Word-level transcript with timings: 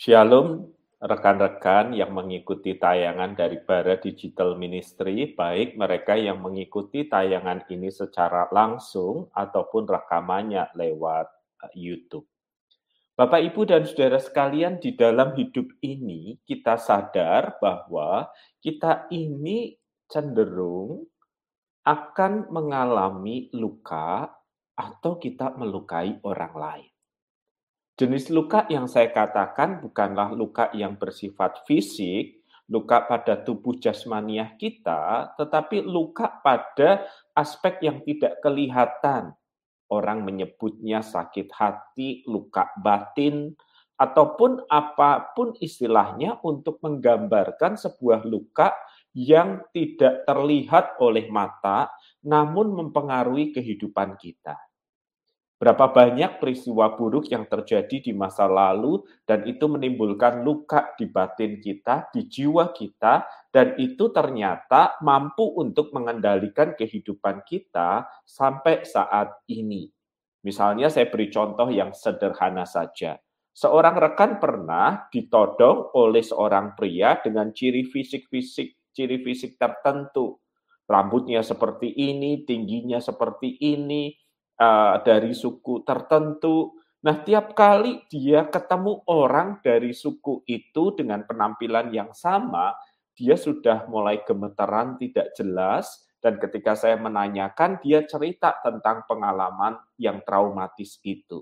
Shalom, 0.00 0.64
rekan-rekan 0.96 1.92
yang 1.92 2.16
mengikuti 2.16 2.72
tayangan 2.80 3.36
dari 3.36 3.60
Bara 3.60 4.00
Digital 4.00 4.56
Ministry, 4.56 5.36
baik 5.36 5.76
mereka 5.76 6.16
yang 6.16 6.40
mengikuti 6.40 7.04
tayangan 7.04 7.68
ini 7.68 7.92
secara 7.92 8.48
langsung 8.48 9.28
ataupun 9.36 9.84
rekamannya 9.84 10.72
lewat 10.72 11.28
eh, 11.68 11.72
YouTube. 11.76 12.24
Bapak, 13.12 13.44
Ibu, 13.52 13.60
dan 13.68 13.84
saudara 13.84 14.16
sekalian, 14.16 14.80
di 14.80 14.96
dalam 14.96 15.36
hidup 15.36 15.68
ini 15.84 16.40
kita 16.48 16.80
sadar 16.80 17.60
bahwa 17.60 18.32
kita 18.64 19.04
ini 19.12 19.76
cenderung 20.08 21.04
akan 21.84 22.48
mengalami 22.48 23.52
luka 23.52 24.32
atau 24.72 25.20
kita 25.20 25.52
melukai 25.60 26.16
orang 26.24 26.56
lain. 26.56 26.89
Jenis 28.00 28.32
luka 28.32 28.64
yang 28.72 28.88
saya 28.88 29.12
katakan 29.12 29.84
bukanlah 29.84 30.32
luka 30.32 30.72
yang 30.72 30.96
bersifat 30.96 31.68
fisik, 31.68 32.40
luka 32.72 33.04
pada 33.04 33.36
tubuh 33.36 33.76
jasmaniah 33.76 34.56
kita, 34.56 35.36
tetapi 35.36 35.84
luka 35.84 36.40
pada 36.40 37.04
aspek 37.36 37.84
yang 37.84 38.00
tidak 38.00 38.40
kelihatan. 38.40 39.36
Orang 39.92 40.24
menyebutnya 40.24 41.04
sakit 41.04 41.52
hati, 41.52 42.24
luka 42.24 42.72
batin, 42.80 43.52
ataupun 44.00 44.64
apa 44.72 45.36
pun 45.36 45.52
istilahnya 45.60 46.40
untuk 46.40 46.80
menggambarkan 46.80 47.76
sebuah 47.76 48.24
luka 48.24 48.72
yang 49.12 49.60
tidak 49.76 50.24
terlihat 50.24 50.96
oleh 51.04 51.28
mata, 51.28 51.92
namun 52.24 52.72
mempengaruhi 52.80 53.52
kehidupan 53.52 54.16
kita. 54.16 54.69
Berapa 55.60 55.92
banyak 55.92 56.40
peristiwa 56.40 56.96
buruk 56.96 57.28
yang 57.28 57.44
terjadi 57.44 58.00
di 58.00 58.16
masa 58.16 58.48
lalu 58.48 59.04
dan 59.28 59.44
itu 59.44 59.68
menimbulkan 59.68 60.40
luka 60.40 60.96
di 60.96 61.04
batin 61.04 61.60
kita, 61.60 62.08
di 62.16 62.24
jiwa 62.32 62.72
kita, 62.72 63.28
dan 63.52 63.76
itu 63.76 64.08
ternyata 64.08 64.96
mampu 65.04 65.44
untuk 65.60 65.92
mengendalikan 65.92 66.72
kehidupan 66.72 67.44
kita 67.44 68.08
sampai 68.24 68.88
saat 68.88 69.36
ini. 69.52 69.92
Misalnya 70.48 70.88
saya 70.88 71.12
beri 71.12 71.28
contoh 71.28 71.68
yang 71.68 71.92
sederhana 71.92 72.64
saja. 72.64 73.20
Seorang 73.52 74.00
rekan 74.00 74.40
pernah 74.40 75.12
ditodong 75.12 75.92
oleh 75.92 76.24
seorang 76.24 76.72
pria 76.72 77.20
dengan 77.20 77.52
ciri 77.52 77.84
fisik-fisik, 77.84 78.96
ciri 78.96 79.20
fisik 79.20 79.60
tertentu. 79.60 80.40
Rambutnya 80.88 81.44
seperti 81.44 81.92
ini, 81.92 82.48
tingginya 82.48 82.96
seperti 82.96 83.60
ini, 83.60 84.16
uh, 84.60 85.00
dari 85.00 85.32
suku 85.32 85.82
tertentu. 85.82 86.76
Nah, 87.00 87.24
tiap 87.24 87.56
kali 87.56 88.04
dia 88.12 88.44
ketemu 88.44 89.00
orang 89.08 89.64
dari 89.64 89.96
suku 89.96 90.44
itu 90.44 90.92
dengan 90.92 91.24
penampilan 91.24 91.88
yang 91.96 92.12
sama, 92.12 92.76
dia 93.16 93.40
sudah 93.40 93.88
mulai 93.88 94.20
gemeteran, 94.20 95.00
tidak 95.00 95.32
jelas, 95.32 96.04
dan 96.20 96.36
ketika 96.36 96.76
saya 96.76 97.00
menanyakan, 97.00 97.80
dia 97.80 98.04
cerita 98.04 98.60
tentang 98.60 99.08
pengalaman 99.08 99.80
yang 99.96 100.20
traumatis 100.20 101.00
itu. 101.00 101.40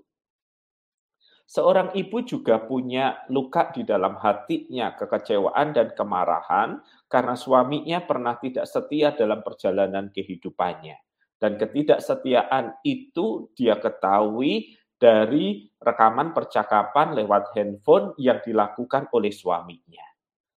Seorang 1.49 1.97
ibu 1.97 2.23
juga 2.23 2.61
punya 2.61 3.25
luka 3.33 3.73
di 3.73 3.83
dalam 3.83 4.21
hatinya, 4.21 4.95
kekecewaan 4.95 5.73
dan 5.73 5.97
kemarahan 5.97 6.79
karena 7.09 7.35
suaminya 7.35 8.05
pernah 8.05 8.37
tidak 8.37 8.69
setia 8.69 9.17
dalam 9.17 9.41
perjalanan 9.41 10.13
kehidupannya. 10.13 11.08
Dan 11.39 11.55
ketidaksetiaan 11.55 12.83
itu 12.83 13.55
dia 13.55 13.79
ketahui 13.79 14.75
dari 14.99 15.71
rekaman 15.79 16.35
percakapan 16.35 17.15
lewat 17.15 17.55
handphone 17.55 18.13
yang 18.19 18.43
dilakukan 18.43 19.07
oleh 19.15 19.31
suaminya. 19.31 20.03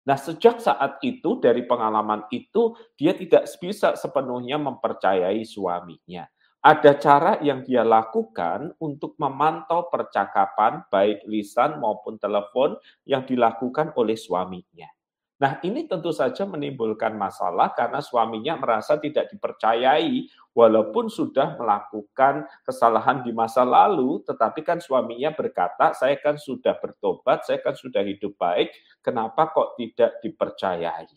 Nah, 0.02 0.18
sejak 0.18 0.58
saat 0.58 0.98
itu, 1.06 1.38
dari 1.38 1.62
pengalaman 1.70 2.26
itu, 2.34 2.74
dia 2.98 3.14
tidak 3.14 3.46
bisa 3.62 3.94
sepenuhnya 3.94 4.58
mempercayai 4.58 5.46
suaminya. 5.46 6.26
Ada 6.62 6.98
cara 6.98 7.32
yang 7.42 7.62
dia 7.62 7.86
lakukan 7.86 8.74
untuk 8.82 9.14
memantau 9.22 9.90
percakapan, 9.94 10.82
baik 10.90 11.26
lisan 11.30 11.78
maupun 11.78 12.18
telepon, 12.18 12.78
yang 13.06 13.26
dilakukan 13.26 13.94
oleh 13.94 14.18
suaminya. 14.18 14.90
Nah, 15.42 15.58
ini 15.66 15.90
tentu 15.90 16.14
saja 16.14 16.46
menimbulkan 16.46 17.18
masalah 17.18 17.74
karena 17.74 17.98
suaminya 17.98 18.62
merasa 18.62 19.02
tidak 19.02 19.26
dipercayai 19.34 20.30
walaupun 20.54 21.10
sudah 21.10 21.58
melakukan 21.58 22.46
kesalahan 22.62 23.26
di 23.26 23.34
masa 23.34 23.66
lalu, 23.66 24.22
tetapi 24.22 24.62
kan 24.62 24.78
suaminya 24.78 25.34
berkata, 25.34 25.98
"Saya 25.98 26.22
kan 26.22 26.38
sudah 26.38 26.78
bertobat, 26.78 27.42
saya 27.50 27.58
kan 27.58 27.74
sudah 27.74 28.06
hidup 28.06 28.38
baik, 28.38 28.70
kenapa 29.02 29.50
kok 29.50 29.82
tidak 29.82 30.22
dipercayai?" 30.22 31.10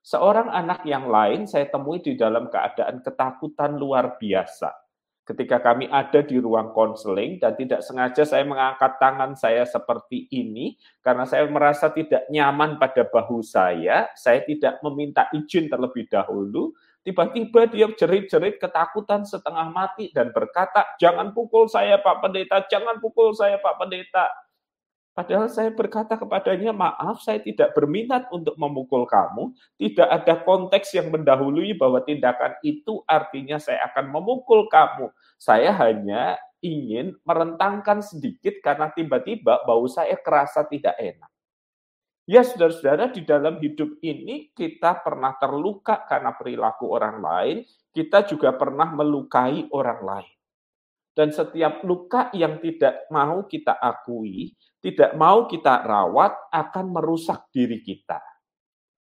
Seorang 0.00 0.48
anak 0.48 0.88
yang 0.88 1.12
lain 1.12 1.44
saya 1.44 1.68
temui 1.68 2.00
di 2.00 2.16
dalam 2.16 2.48
keadaan 2.48 3.04
ketakutan 3.04 3.76
luar 3.76 4.16
biasa 4.16 4.83
ketika 5.24 5.56
kami 5.56 5.88
ada 5.88 6.20
di 6.20 6.36
ruang 6.36 6.76
konseling 6.76 7.40
dan 7.40 7.56
tidak 7.56 7.80
sengaja 7.80 8.28
saya 8.28 8.44
mengangkat 8.44 9.00
tangan 9.00 9.32
saya 9.32 9.64
seperti 9.64 10.28
ini 10.28 10.76
karena 11.00 11.24
saya 11.24 11.48
merasa 11.48 11.88
tidak 11.88 12.28
nyaman 12.28 12.76
pada 12.76 13.08
bahu 13.08 13.40
saya, 13.40 14.12
saya 14.12 14.44
tidak 14.44 14.84
meminta 14.84 15.32
izin 15.32 15.72
terlebih 15.72 16.04
dahulu, 16.12 16.76
tiba-tiba 17.00 17.68
dia 17.72 17.88
jerit-jerit 17.88 18.60
ketakutan 18.60 19.24
setengah 19.24 19.72
mati 19.72 20.12
dan 20.12 20.28
berkata, 20.28 20.84
"Jangan 21.00 21.32
pukul 21.32 21.72
saya 21.72 21.96
Pak 22.04 22.20
Pendeta, 22.20 22.60
jangan 22.68 23.00
pukul 23.00 23.32
saya 23.32 23.56
Pak 23.56 23.80
Pendeta." 23.80 24.43
Padahal 25.14 25.46
saya 25.46 25.70
berkata 25.70 26.18
kepadanya, 26.18 26.74
maaf 26.74 27.22
saya 27.22 27.38
tidak 27.38 27.70
berminat 27.70 28.26
untuk 28.34 28.58
memukul 28.58 29.06
kamu. 29.06 29.54
Tidak 29.78 30.10
ada 30.10 30.42
konteks 30.42 30.90
yang 30.98 31.14
mendahului 31.14 31.78
bahwa 31.78 32.02
tindakan 32.02 32.58
itu 32.66 32.98
artinya 33.06 33.62
saya 33.62 33.86
akan 33.94 34.10
memukul 34.10 34.66
kamu. 34.66 35.14
Saya 35.38 35.70
hanya 35.70 36.34
ingin 36.58 37.14
merentangkan 37.22 38.02
sedikit 38.02 38.58
karena 38.58 38.90
tiba-tiba 38.90 39.62
bau 39.62 39.86
saya 39.86 40.18
kerasa 40.18 40.66
tidak 40.66 40.98
enak. 40.98 41.30
Ya 42.26 42.42
saudara-saudara, 42.42 43.12
di 43.14 43.22
dalam 43.22 43.62
hidup 43.62 44.00
ini 44.02 44.50
kita 44.50 44.98
pernah 45.04 45.38
terluka 45.38 46.08
karena 46.10 46.34
perilaku 46.34 46.90
orang 46.90 47.22
lain, 47.22 47.56
kita 47.94 48.26
juga 48.26 48.50
pernah 48.56 48.90
melukai 48.90 49.70
orang 49.70 50.00
lain. 50.02 50.34
Dan 51.14 51.30
setiap 51.30 51.86
luka 51.86 52.34
yang 52.34 52.58
tidak 52.58 53.06
mau 53.14 53.46
kita 53.46 53.78
akui, 53.78 54.56
tidak 54.84 55.16
mau 55.16 55.48
kita 55.48 55.80
rawat, 55.80 56.52
akan 56.52 56.92
merusak 56.92 57.48
diri 57.48 57.80
kita. 57.80 58.20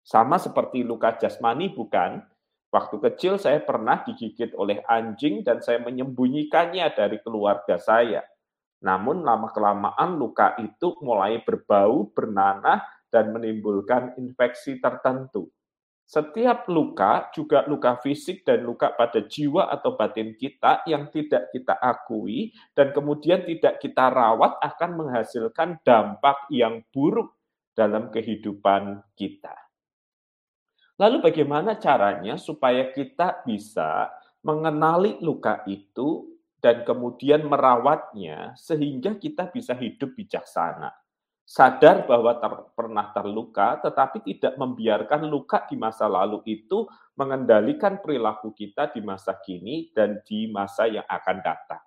Sama 0.07 0.39
seperti 0.39 0.87
luka 0.87 1.19
jasmani, 1.19 1.75
bukan? 1.75 2.23
Waktu 2.71 2.97
kecil 3.03 3.43
saya 3.43 3.59
pernah 3.59 4.07
digigit 4.07 4.55
oleh 4.55 4.87
anjing 4.87 5.43
dan 5.43 5.59
saya 5.59 5.83
menyembunyikannya 5.83 6.95
dari 6.95 7.19
keluarga 7.27 7.75
saya. 7.75 8.23
Namun 8.87 9.27
lama-kelamaan 9.27 10.15
luka 10.15 10.55
itu 10.63 10.95
mulai 11.03 11.43
berbau, 11.43 12.07
bernanah, 12.15 12.83
dan 13.11 13.31
menimbulkan 13.35 14.15
infeksi 14.19 14.79
tertentu. 14.79 15.54
Setiap 16.05 16.69
luka, 16.69 17.33
juga 17.33 17.65
luka 17.65 17.97
fisik 17.97 18.45
dan 18.45 18.61
luka 18.61 18.93
pada 18.93 19.25
jiwa 19.25 19.73
atau 19.73 19.97
batin 19.97 20.37
kita 20.37 20.85
yang 20.85 21.09
tidak 21.09 21.49
kita 21.49 21.81
akui 21.81 22.53
dan 22.77 22.93
kemudian 22.93 23.41
tidak 23.49 23.81
kita 23.81 24.13
rawat 24.13 24.61
akan 24.61 25.01
menghasilkan 25.01 25.81
dampak 25.81 26.45
yang 26.53 26.85
buruk 26.93 27.33
dalam 27.73 28.13
kehidupan 28.13 29.01
kita. 29.17 29.57
Lalu 31.01 31.25
bagaimana 31.25 31.81
caranya 31.81 32.39
supaya 32.39 32.93
kita 32.93 33.43
bisa 33.43 34.13
mengenali 34.45 35.19
luka 35.25 35.65
itu 35.67 36.37
dan 36.63 36.87
kemudian 36.87 37.49
merawatnya 37.49 38.55
sehingga 38.61 39.17
kita 39.19 39.51
bisa 39.51 39.75
hidup 39.75 40.15
bijaksana? 40.15 41.04
Sadar 41.45 42.09
bahwa 42.09 42.41
ter, 42.41 42.53
pernah 42.73 43.13
terluka, 43.13 43.79
tetapi 43.85 44.25
tidak 44.25 44.57
membiarkan 44.57 45.29
luka 45.29 45.69
di 45.69 45.77
masa 45.77 46.09
lalu 46.09 46.41
itu 46.49 46.89
mengendalikan 47.15 48.01
perilaku 48.01 48.57
kita 48.57 48.91
di 48.91 49.05
masa 49.05 49.37
kini 49.39 49.93
dan 49.93 50.25
di 50.25 50.49
masa 50.49 50.89
yang 50.89 51.05
akan 51.05 51.39
datang. 51.45 51.85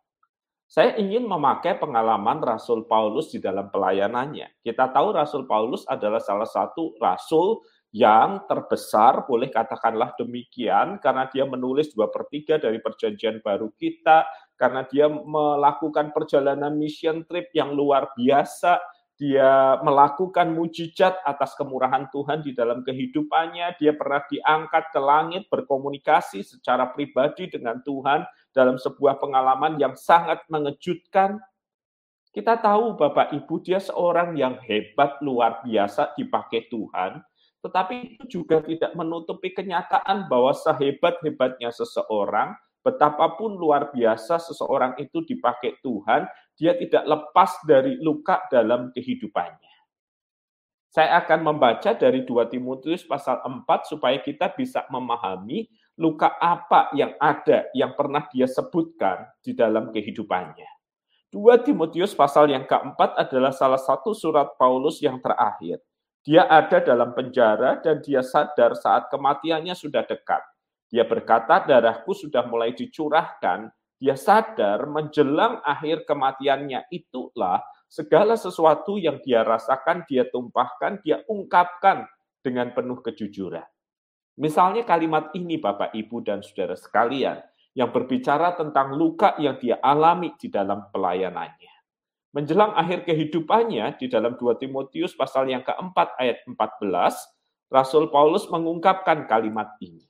Saya 0.67 0.99
ingin 0.99 1.23
memakai 1.23 1.79
pengalaman 1.79 2.43
Rasul 2.43 2.85
Paulus 2.91 3.31
di 3.31 3.39
dalam 3.39 3.71
pelayanannya. 3.71 4.59
Kita 4.59 4.91
tahu 4.91 5.15
Rasul 5.15 5.47
Paulus 5.47 5.87
adalah 5.87 6.19
salah 6.19 6.47
satu 6.47 6.91
rasul 6.99 7.63
yang 7.95 8.43
terbesar, 8.51 9.23
boleh 9.23 9.47
katakanlah 9.47 10.11
demikian, 10.19 10.99
karena 10.99 11.23
dia 11.31 11.47
menulis 11.47 11.95
dua 11.95 12.11
per 12.11 12.27
tiga 12.27 12.59
dari 12.59 12.83
perjanjian 12.83 13.39
baru 13.39 13.71
kita, 13.79 14.27
karena 14.59 14.83
dia 14.83 15.07
melakukan 15.07 16.11
perjalanan 16.11 16.75
mission 16.75 17.23
trip 17.23 17.47
yang 17.55 17.71
luar 17.71 18.11
biasa, 18.11 18.75
dia 19.17 19.81
melakukan 19.81 20.53
mujizat 20.53 21.17
atas 21.25 21.57
kemurahan 21.57 22.05
Tuhan 22.13 22.45
di 22.45 22.53
dalam 22.53 22.85
kehidupannya, 22.85 23.73
dia 23.81 23.97
pernah 23.97 24.21
diangkat 24.29 24.93
ke 24.93 24.99
langit 25.01 25.43
berkomunikasi 25.49 26.45
secara 26.45 26.93
pribadi 26.93 27.49
dengan 27.49 27.81
Tuhan 27.81 28.29
dalam 28.53 28.77
sebuah 28.77 29.17
pengalaman 29.17 29.81
yang 29.81 29.97
sangat 29.97 30.45
mengejutkan. 30.53 31.41
Kita 32.29 32.61
tahu 32.61 32.93
Bapak 32.93 33.33
Ibu 33.33 33.65
dia 33.65 33.81
seorang 33.81 34.37
yang 34.37 34.61
hebat 34.61 35.17
luar 35.25 35.65
biasa 35.65 36.13
dipakai 36.13 36.69
Tuhan, 36.69 37.17
tetapi 37.65 38.21
itu 38.21 38.23
juga 38.29 38.61
tidak 38.61 38.93
menutupi 38.93 39.49
kenyataan 39.49 40.29
bahwa 40.29 40.53
sehebat-hebatnya 40.53 41.73
seseorang, 41.73 42.53
betapapun 42.85 43.57
luar 43.57 43.89
biasa 43.89 44.37
seseorang 44.37 44.93
itu 45.01 45.25
dipakai 45.25 45.81
Tuhan, 45.81 46.29
dia 46.57 46.73
tidak 46.73 47.05
lepas 47.05 47.61
dari 47.63 48.01
luka 48.01 48.43
dalam 48.49 48.89
kehidupannya. 48.89 49.77
Saya 50.89 51.21
akan 51.21 51.53
membaca 51.53 51.93
dari 51.93 52.25
2 52.25 52.49
Timotius 52.49 53.05
pasal 53.05 53.45
4 53.45 53.63
supaya 53.85 54.17
kita 54.17 54.49
bisa 54.57 54.81
memahami 54.89 55.69
luka 56.01 56.33
apa 56.41 56.89
yang 56.97 57.13
ada 57.21 57.69
yang 57.77 57.93
pernah 57.93 58.25
dia 58.33 58.49
sebutkan 58.49 59.29
di 59.45 59.53
dalam 59.53 59.93
kehidupannya. 59.93 60.65
2 61.29 61.65
Timotius 61.67 62.17
pasal 62.17 62.49
yang 62.49 62.65
keempat 62.65 63.13
adalah 63.13 63.53
salah 63.53 63.77
satu 63.77 64.17
surat 64.17 64.57
Paulus 64.57 64.97
yang 65.03 65.21
terakhir. 65.21 65.77
Dia 66.25 66.49
ada 66.49 66.81
dalam 66.81 67.13
penjara 67.13 67.77
dan 67.77 68.01
dia 68.01 68.25
sadar 68.25 68.73
saat 68.73 69.11
kematiannya 69.13 69.77
sudah 69.77 70.01
dekat. 70.07 70.41
Dia 70.87 71.03
berkata, 71.03 71.61
darahku 71.67 72.15
sudah 72.15 72.47
mulai 72.47 72.71
dicurahkan. 72.71 73.67
Dia 73.97 74.13
sadar 74.13 74.85
menjelang 74.85 75.61
akhir 75.65 76.05
kematiannya 76.05 76.85
itulah 76.93 77.65
segala 77.89 78.37
sesuatu 78.37 79.01
yang 79.01 79.17
dia 79.25 79.41
rasakan, 79.41 80.05
dia 80.05 80.29
tumpahkan, 80.29 81.01
dia 81.01 81.25
ungkapkan 81.25 82.05
dengan 82.45 82.75
penuh 82.77 83.01
kejujuran. 83.01 83.65
Misalnya 84.37 84.85
kalimat 84.85 85.33
ini 85.33 85.57
Bapak, 85.57 85.97
Ibu, 85.97 86.21
dan 86.21 86.45
Saudara 86.45 86.77
sekalian, 86.77 87.41
yang 87.73 87.89
berbicara 87.89 88.53
tentang 88.53 88.93
luka 88.93 89.33
yang 89.41 89.57
dia 89.57 89.81
alami 89.81 90.37
di 90.37 90.49
dalam 90.53 90.93
pelayanannya. 90.93 91.73
Menjelang 92.37 92.77
akhir 92.77 93.01
kehidupannya 93.09 93.97
di 93.97 94.05
dalam 94.13 94.37
2 94.37 94.61
Timotius 94.61 95.17
pasal 95.17 95.49
yang 95.49 95.65
keempat 95.65 96.21
ayat 96.21 96.45
14, 96.45 96.53
Rasul 97.73 98.13
Paulus 98.13 98.45
mengungkapkan 98.53 99.25
kalimat 99.25 99.73
ini. 99.81 100.05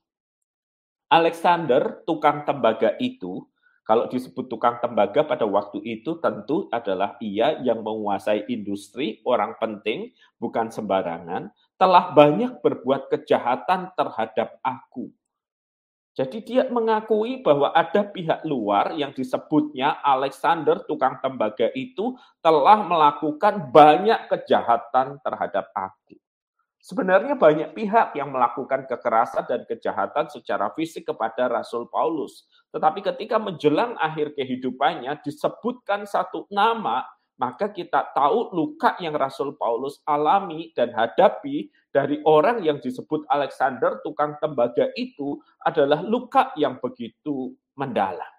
Alexander, 1.07 2.03
tukang 2.03 2.43
tembaga 2.43 2.99
itu, 2.99 3.47
kalau 3.87 4.11
disebut 4.11 4.51
tukang 4.51 4.83
tembaga 4.83 5.23
pada 5.23 5.47
waktu 5.47 5.79
itu 5.81 6.19
tentu 6.19 6.67
adalah 6.75 7.15
ia 7.23 7.55
yang 7.63 7.79
menguasai 7.79 8.51
industri, 8.51 9.23
orang 9.23 9.55
penting, 9.55 10.11
bukan 10.35 10.67
sembarangan, 10.67 11.47
telah 11.79 12.11
banyak 12.11 12.59
berbuat 12.59 13.07
kejahatan 13.07 13.95
terhadap 13.95 14.59
aku 14.59 15.15
jadi 16.17 16.41
dia 16.41 16.63
mengakui 16.65 17.45
bahwa 17.45 17.69
ada 17.77 18.01
pihak 18.01 18.41
luar 18.41 18.97
yang 18.97 19.13
disebutnya 19.13 20.01
Alexander 20.01 20.81
tukang 20.89 21.21
tembaga 21.21 21.69
itu 21.77 22.17
telah 22.41 22.81
melakukan 22.81 23.69
banyak 23.69 24.25
kejahatan 24.25 25.21
terhadap 25.21 25.69
aku. 25.77 26.16
Sebenarnya 26.87 27.35
banyak 27.35 27.75
pihak 27.75 28.15
yang 28.15 28.31
melakukan 28.31 28.87
kekerasan 28.87 29.43
dan 29.43 29.67
kejahatan 29.67 30.31
secara 30.31 30.71
fisik 30.71 31.11
kepada 31.11 31.51
Rasul 31.51 31.91
Paulus. 31.91 32.47
Tetapi 32.71 33.03
ketika 33.03 33.35
menjelang 33.35 33.99
akhir 33.99 34.39
kehidupannya 34.39 35.19
disebutkan 35.19 36.07
satu 36.07 36.47
nama 36.47 37.03
maka 37.35 37.75
kita 37.75 38.15
tahu 38.15 38.55
luka 38.55 38.95
yang 39.03 39.13
Rasul 39.19 39.59
Paulus 39.59 40.01
alami 40.07 40.73
dan 40.73 40.95
hadapi 40.95 41.69
dari 41.91 42.23
orang 42.25 42.63
yang 42.63 42.79
disebut 42.79 43.27
Alexander 43.29 43.99
tukang 44.01 44.39
tembaga 44.41 44.87
itu 44.97 45.37
adalah 45.61 46.01
luka 46.01 46.55
yang 46.57 46.79
begitu 46.79 47.51
mendalam. 47.77 48.31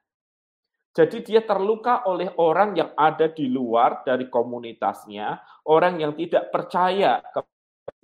Jadi 0.97 1.23
dia 1.23 1.47
terluka 1.47 2.03
oleh 2.11 2.33
orang 2.43 2.75
yang 2.75 2.91
ada 2.99 3.31
di 3.31 3.47
luar 3.47 4.03
dari 4.03 4.27
komunitasnya, 4.27 5.37
orang 5.71 6.03
yang 6.03 6.17
tidak 6.19 6.51
percaya 6.51 7.23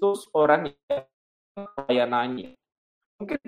itu 0.04 0.36
orang 0.36 0.68
yang 0.68 1.04
pelayanannya. 1.56 2.52
Mungkin 3.16 3.40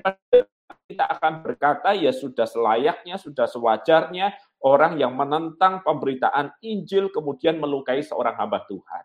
kita 0.89 1.05
akan 1.05 1.45
berkata 1.45 1.93
ya 1.93 2.17
sudah 2.17 2.49
selayaknya, 2.49 3.21
sudah 3.21 3.45
sewajarnya 3.45 4.33
orang 4.65 4.97
yang 4.97 5.13
menentang 5.13 5.85
pemberitaan 5.85 6.57
Injil 6.65 7.13
kemudian 7.13 7.61
melukai 7.61 8.01
seorang 8.01 8.41
hamba 8.41 8.65
Tuhan. 8.65 9.05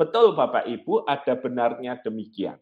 Betul 0.00 0.32
Bapak 0.32 0.64
Ibu, 0.64 1.04
ada 1.04 1.36
benarnya 1.36 2.00
demikian. 2.00 2.56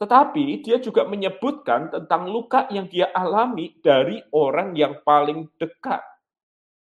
Tetapi 0.00 0.64
dia 0.64 0.80
juga 0.80 1.04
menyebutkan 1.04 1.92
tentang 1.92 2.24
luka 2.32 2.64
yang 2.72 2.88
dia 2.88 3.12
alami 3.12 3.76
dari 3.84 4.24
orang 4.32 4.72
yang 4.72 5.04
paling 5.04 5.52
dekat. 5.60 6.00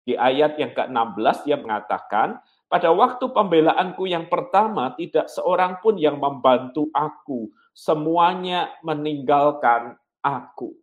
Di 0.06 0.14
ayat 0.14 0.54
yang 0.62 0.70
ke-16 0.70 1.36
dia 1.50 1.58
mengatakan, 1.58 2.38
pada 2.70 2.94
waktu 2.94 3.26
pembelaanku 3.34 4.06
yang 4.06 4.30
pertama 4.30 4.94
tidak 4.94 5.26
seorang 5.26 5.82
pun 5.82 5.98
yang 5.98 6.22
membantu 6.22 6.86
aku, 6.94 7.50
semuanya 7.74 8.70
meninggalkan 8.86 9.98
aku. 10.22 10.78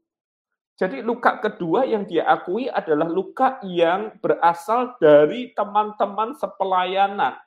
Jadi 0.75 0.99
luka 0.99 1.39
kedua 1.39 1.87
yang 1.87 2.03
dia 2.03 2.27
akui 2.27 2.67
adalah 2.67 3.07
luka 3.07 3.63
yang 3.63 4.19
berasal 4.19 4.99
dari 4.99 5.55
teman-teman 5.55 6.35
sepelayanan. 6.35 7.39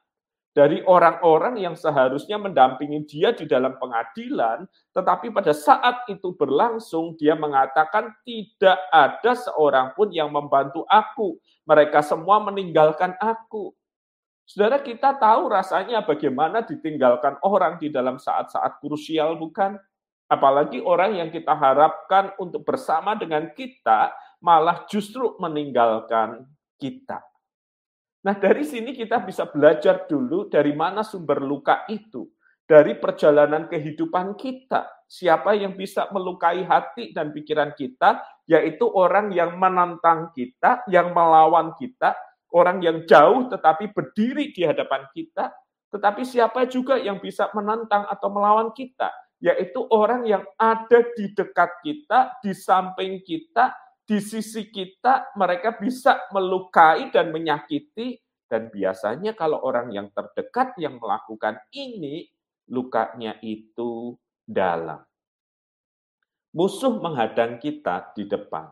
Dari 0.50 0.82
orang-orang 0.82 1.60
yang 1.62 1.78
seharusnya 1.78 2.34
mendampingi 2.34 3.06
dia 3.06 3.37
di 3.37 3.46
dalam 3.46 3.78
pengadilan, 3.78 4.66
tetapi 4.90 5.31
pada 5.31 5.54
saat 5.54 6.08
itu 6.10 6.34
berlangsung, 6.34 7.14
dia 7.14 7.38
mengatakan 7.38 8.10
tidak 8.26 8.82
ada 8.90 9.32
seorang 9.37 9.94
pun 9.94 10.10
yang 10.10 10.32
membantu 10.32 10.82
aku. 10.90 11.38
Mereka 11.69 12.02
semua 12.02 12.42
meninggalkan 12.42 13.14
aku. 13.22 13.70
Saudara 14.50 14.82
kita 14.82 15.14
tahu 15.14 15.47
rasanya 15.47 16.02
bagaimana 16.02 16.67
ditinggalkan 16.67 17.38
orang 17.47 17.79
di 17.79 17.87
dalam 17.87 18.19
saat-saat 18.19 18.82
krusial, 18.82 19.38
bukan? 19.38 19.79
Apalagi 20.26 20.82
orang 20.82 21.23
yang 21.23 21.31
kita 21.31 21.55
harapkan 21.55 22.35
untuk 22.35 22.67
bersama 22.67 23.14
dengan 23.14 23.55
kita 23.55 24.11
malah 24.43 24.91
justru 24.91 25.38
meninggalkan 25.38 26.50
kita. 26.82 27.23
Nah, 28.26 28.35
dari 28.35 28.67
sini 28.67 28.91
kita 28.91 29.23
bisa 29.23 29.47
belajar 29.47 30.11
dulu 30.11 30.50
dari 30.50 30.75
mana 30.75 31.06
sumber 31.06 31.38
luka 31.38 31.87
itu. 31.87 32.26
Dari 32.67 32.99
perjalanan 32.99 33.70
kehidupan 33.70 34.35
kita. 34.35 35.06
Siapa 35.06 35.55
yang 35.55 35.79
bisa 35.79 36.11
melukai 36.11 36.67
hati 36.67 37.14
dan 37.14 37.31
pikiran 37.31 37.70
kita, 37.79 38.19
yaitu 38.50 38.82
orang 38.87 39.31
yang 39.31 39.54
menantang 39.54 40.35
kita, 40.35 40.83
yang 40.90 41.14
melawan 41.14 41.71
kita, 41.78 42.19
orang 42.54 42.83
yang 42.83 43.07
jauh 43.07 43.47
tetapi 43.50 43.90
berdiri 43.95 44.50
di 44.54 44.66
hadapan 44.66 45.07
kita, 45.14 45.50
tetapi 45.90 46.23
siapa 46.23 46.66
juga 46.71 46.99
yang 46.99 47.19
bisa 47.19 47.50
menantang 47.54 48.07
atau 48.07 48.28
melawan 48.30 48.71
kita? 48.75 49.11
yaitu 49.40 49.80
orang 49.88 50.28
yang 50.28 50.45
ada 50.61 51.00
di 51.16 51.33
dekat 51.33 51.80
kita, 51.80 52.38
di 52.45 52.52
samping 52.52 53.25
kita, 53.25 53.73
di 54.04 54.21
sisi 54.21 54.69
kita, 54.69 55.33
mereka 55.35 55.80
bisa 55.80 56.28
melukai 56.30 57.09
dan 57.09 57.33
menyakiti. 57.33 58.21
Dan 58.45 58.69
biasanya 58.69 59.33
kalau 59.33 59.64
orang 59.64 59.95
yang 59.97 60.12
terdekat 60.12 60.76
yang 60.76 61.00
melakukan 61.00 61.57
ini, 61.73 62.28
lukanya 62.69 63.40
itu 63.40 64.14
dalam. 64.45 65.00
Musuh 66.50 66.99
menghadang 67.00 67.62
kita 67.62 68.11
di 68.12 68.26
depan. 68.26 68.69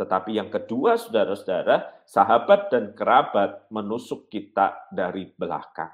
Tetapi 0.00 0.40
yang 0.40 0.48
kedua, 0.48 0.96
saudara-saudara, 0.96 2.08
sahabat 2.08 2.72
dan 2.72 2.96
kerabat 2.96 3.68
menusuk 3.68 4.32
kita 4.32 4.88
dari 4.88 5.28
belakang. 5.28 5.92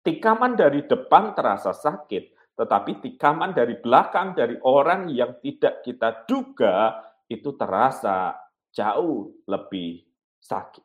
Tikaman 0.00 0.56
dari 0.56 0.88
depan 0.88 1.36
terasa 1.36 1.76
sakit, 1.76 2.56
tetapi 2.56 3.04
tikaman 3.04 3.52
dari 3.52 3.76
belakang 3.76 4.32
dari 4.32 4.56
orang 4.64 5.12
yang 5.12 5.36
tidak 5.44 5.84
kita 5.84 6.24
duga 6.24 6.96
itu 7.28 7.52
terasa 7.60 8.40
jauh 8.72 9.44
lebih 9.44 10.00
sakit. 10.40 10.84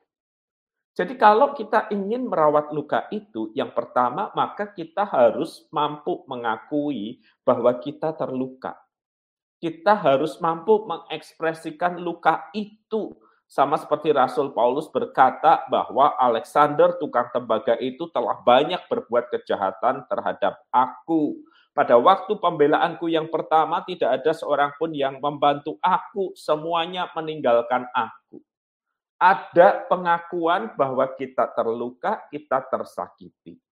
Jadi 0.95 1.15
kalau 1.15 1.51
kita 1.55 1.91
ingin 1.91 2.27
merawat 2.27 2.71
luka 2.71 3.07
itu, 3.11 3.51
yang 3.55 3.71
pertama 3.71 4.31
maka 4.35 4.71
kita 4.71 5.07
harus 5.07 5.67
mampu 5.71 6.27
mengakui 6.27 7.23
bahwa 7.47 7.75
kita 7.79 8.11
terluka. 8.15 8.84
Kita 9.59 9.95
harus 9.95 10.37
mampu 10.43 10.83
mengekspresikan 10.83 11.97
luka 11.99 12.51
itu. 12.51 13.15
Sama 13.45 13.77
seperti 13.77 14.09
Rasul 14.09 14.51
Paulus 14.51 14.89
berkata 14.89 15.63
bahwa 15.69 16.17
Alexander 16.17 16.97
tukang 16.97 17.29
tembaga 17.29 17.77
itu 17.77 18.09
telah 18.09 18.41
banyak 18.41 18.83
berbuat 18.89 19.29
kejahatan 19.31 20.03
terhadap 20.09 20.59
aku. 20.73 21.39
Pada 21.75 21.99
waktu 21.99 22.39
pembelaanku 22.39 23.11
yang 23.11 23.27
pertama 23.27 23.83
tidak 23.83 24.23
ada 24.23 24.31
seorang 24.31 24.71
pun 24.79 24.95
yang 24.95 25.19
membantu 25.19 25.75
aku, 25.83 26.31
semuanya 26.33 27.11
meninggalkan 27.13 27.83
aku. 27.91 28.39
Ada 29.19 29.87
pengakuan 29.87 30.71
bahwa 30.75 31.03
kita 31.15 31.47
terluka, 31.51 32.23
kita 32.31 32.63
tersakiti. 32.67 33.64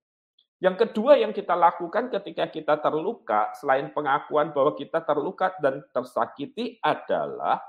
Yang 0.64 0.88
kedua 0.88 1.20
yang 1.20 1.36
kita 1.36 1.60
lakukan 1.60 2.08
ketika 2.08 2.48
kita 2.48 2.80
terluka, 2.80 3.52
selain 3.60 3.92
pengakuan 3.92 4.56
bahwa 4.56 4.72
kita 4.80 5.04
terluka 5.04 5.52
dan 5.60 5.84
tersakiti 5.92 6.80
adalah 6.80 7.60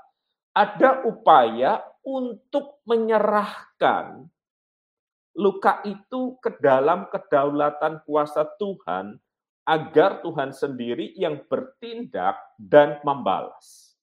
ada 0.55 1.03
upaya 1.03 1.83
untuk 2.07 2.79
menyerahkan 2.87 4.31
luka 5.35 5.83
itu 5.83 6.39
ke 6.39 6.55
dalam 6.63 7.11
kedaulatan 7.11 7.99
kuasa 8.07 8.47
Tuhan 8.55 9.19
agar 9.67 10.23
Tuhan 10.23 10.55
sendiri 10.55 11.11
yang 11.19 11.43
bertindak 11.51 12.39
dan 12.55 13.03
membalas. 13.03 13.99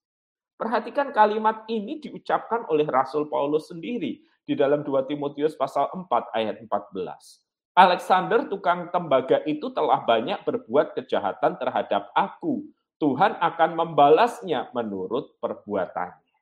Perhatikan 0.61 1.17
kalimat 1.17 1.65
ini 1.73 1.97
diucapkan 1.97 2.69
oleh 2.69 2.85
Rasul 2.85 3.33
Paulus 3.33 3.73
sendiri 3.73 4.21
di 4.45 4.53
dalam 4.53 4.85
2 4.85 5.09
Timotius 5.09 5.57
pasal 5.57 5.89
4 5.97 6.37
ayat 6.37 6.61
14. 6.61 7.52
Alexander 7.73 8.45
tukang 8.53 8.93
tembaga 8.93 9.41
itu 9.49 9.73
telah 9.73 10.05
banyak 10.05 10.45
berbuat 10.45 10.93
kejahatan 10.93 11.57
terhadap 11.57 12.13
aku. 12.13 12.69
Tuhan 13.01 13.35
akan 13.41 13.71
membalasnya 13.75 14.69
menurut 14.77 15.35
perbuatannya. 15.41 16.37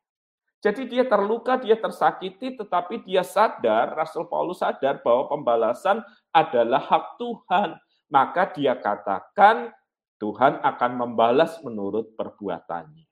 Jadi 0.60 0.92
dia 0.92 1.08
terluka, 1.08 1.56
dia 1.56 1.78
tersakiti, 1.78 2.58
tetapi 2.58 3.00
dia 3.06 3.24
sadar, 3.24 3.96
Rasul 3.96 4.28
Paulus 4.28 4.60
sadar 4.60 5.00
bahwa 5.00 5.32
pembalasan 5.32 6.04
adalah 6.36 6.84
hak 6.84 7.16
Tuhan. 7.16 7.80
Maka 8.12 8.50
dia 8.52 8.76
katakan, 8.76 9.72
Tuhan 10.20 10.60
akan 10.60 10.92
membalas 11.00 11.56
menurut 11.64 12.12
perbuatannya. 12.12 13.09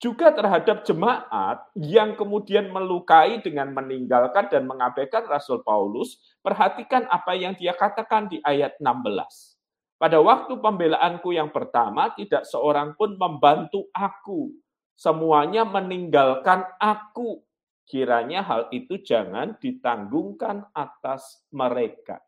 Juga 0.00 0.32
terhadap 0.32 0.88
jemaat 0.88 1.60
yang 1.76 2.16
kemudian 2.16 2.72
melukai 2.72 3.36
dengan 3.44 3.68
meninggalkan 3.76 4.48
dan 4.48 4.64
mengabaikan 4.64 5.28
Rasul 5.28 5.60
Paulus, 5.60 6.16
perhatikan 6.40 7.04
apa 7.12 7.36
yang 7.36 7.52
dia 7.52 7.76
katakan 7.76 8.24
di 8.32 8.40
ayat 8.40 8.80
16. 8.80 9.60
Pada 10.00 10.16
waktu 10.16 10.56
pembelaanku 10.56 11.36
yang 11.36 11.52
pertama, 11.52 12.08
tidak 12.16 12.48
seorang 12.48 12.96
pun 12.96 13.20
membantu 13.20 13.92
aku, 13.92 14.48
semuanya 14.96 15.68
meninggalkan 15.68 16.64
aku. 16.80 17.44
Kiranya 17.84 18.40
hal 18.40 18.72
itu 18.72 19.04
jangan 19.04 19.60
ditanggungkan 19.60 20.64
atas 20.72 21.44
mereka. 21.52 22.24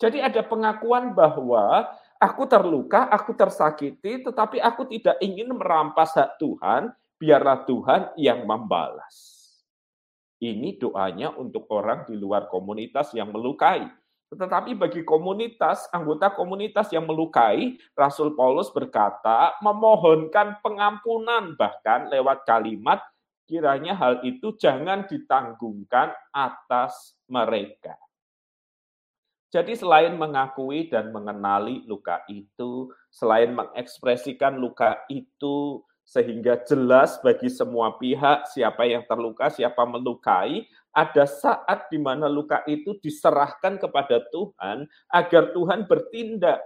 Jadi 0.00 0.24
ada 0.24 0.40
pengakuan 0.40 1.12
bahwa 1.12 1.92
aku 2.24 2.48
terluka, 2.48 3.12
aku 3.12 3.36
tersakiti, 3.36 4.24
tetapi 4.24 4.56
aku 4.56 4.88
tidak 4.88 5.20
ingin 5.20 5.52
merampas 5.52 6.16
hak 6.16 6.40
Tuhan, 6.40 6.88
biarlah 7.20 7.68
Tuhan 7.68 8.16
yang 8.16 8.48
membalas. 8.48 9.44
Ini 10.40 10.80
doanya 10.80 11.36
untuk 11.36 11.68
orang 11.68 12.08
di 12.08 12.16
luar 12.16 12.48
komunitas 12.48 13.12
yang 13.12 13.28
melukai. 13.28 13.84
Tetapi 14.34 14.74
bagi 14.74 15.06
komunitas, 15.06 15.86
anggota 15.94 16.32
komunitas 16.32 16.90
yang 16.90 17.06
melukai, 17.06 17.78
Rasul 17.94 18.34
Paulus 18.34 18.72
berkata, 18.72 19.54
memohonkan 19.62 20.58
pengampunan, 20.64 21.54
bahkan 21.54 22.10
lewat 22.10 22.42
kalimat, 22.42 22.98
kiranya 23.46 23.94
hal 23.94 24.24
itu 24.26 24.56
jangan 24.58 25.06
ditanggungkan 25.06 26.10
atas 26.34 27.14
mereka. 27.30 27.94
Jadi 29.54 29.78
selain 29.78 30.18
mengakui 30.18 30.90
dan 30.90 31.14
mengenali 31.14 31.86
luka 31.86 32.26
itu, 32.26 32.90
selain 33.06 33.54
mengekspresikan 33.54 34.58
luka 34.58 34.98
itu, 35.06 35.78
sehingga 36.02 36.58
jelas 36.66 37.22
bagi 37.22 37.46
semua 37.46 37.94
pihak 37.94 38.50
siapa 38.50 38.82
yang 38.82 39.06
terluka, 39.06 39.46
siapa 39.54 39.86
melukai, 39.86 40.66
ada 40.90 41.22
saat 41.22 41.86
di 41.86 42.02
mana 42.02 42.26
luka 42.26 42.66
itu 42.66 42.98
diserahkan 42.98 43.78
kepada 43.78 44.26
Tuhan 44.34 44.90
agar 45.14 45.54
Tuhan 45.54 45.86
bertindak. 45.86 46.58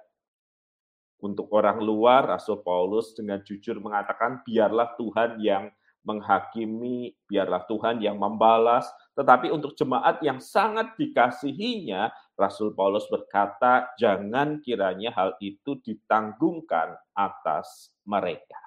Untuk 1.21 1.53
orang 1.53 1.85
luar, 1.85 2.25
Rasul 2.25 2.65
Paulus 2.65 3.13
dengan 3.13 3.45
jujur 3.45 3.85
mengatakan, 3.85 4.41
biarlah 4.49 4.97
Tuhan 4.97 5.37
yang 5.45 5.69
menghakimi, 6.09 7.13
biarlah 7.29 7.69
Tuhan 7.69 8.01
yang 8.01 8.17
membalas. 8.17 8.89
Tetapi 9.13 9.53
untuk 9.53 9.77
jemaat 9.77 10.23
yang 10.25 10.41
sangat 10.41 10.95
dikasihinya, 10.97 12.09
Rasul 12.39 12.71
Paulus 12.71 13.11
berkata, 13.11 13.91
jangan 13.99 14.63
kiranya 14.63 15.11
hal 15.11 15.35
itu 15.43 15.75
ditanggungkan 15.83 16.95
atas 17.11 17.91
mereka. 18.07 18.63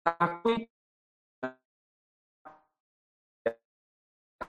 Tapi 0.00 0.64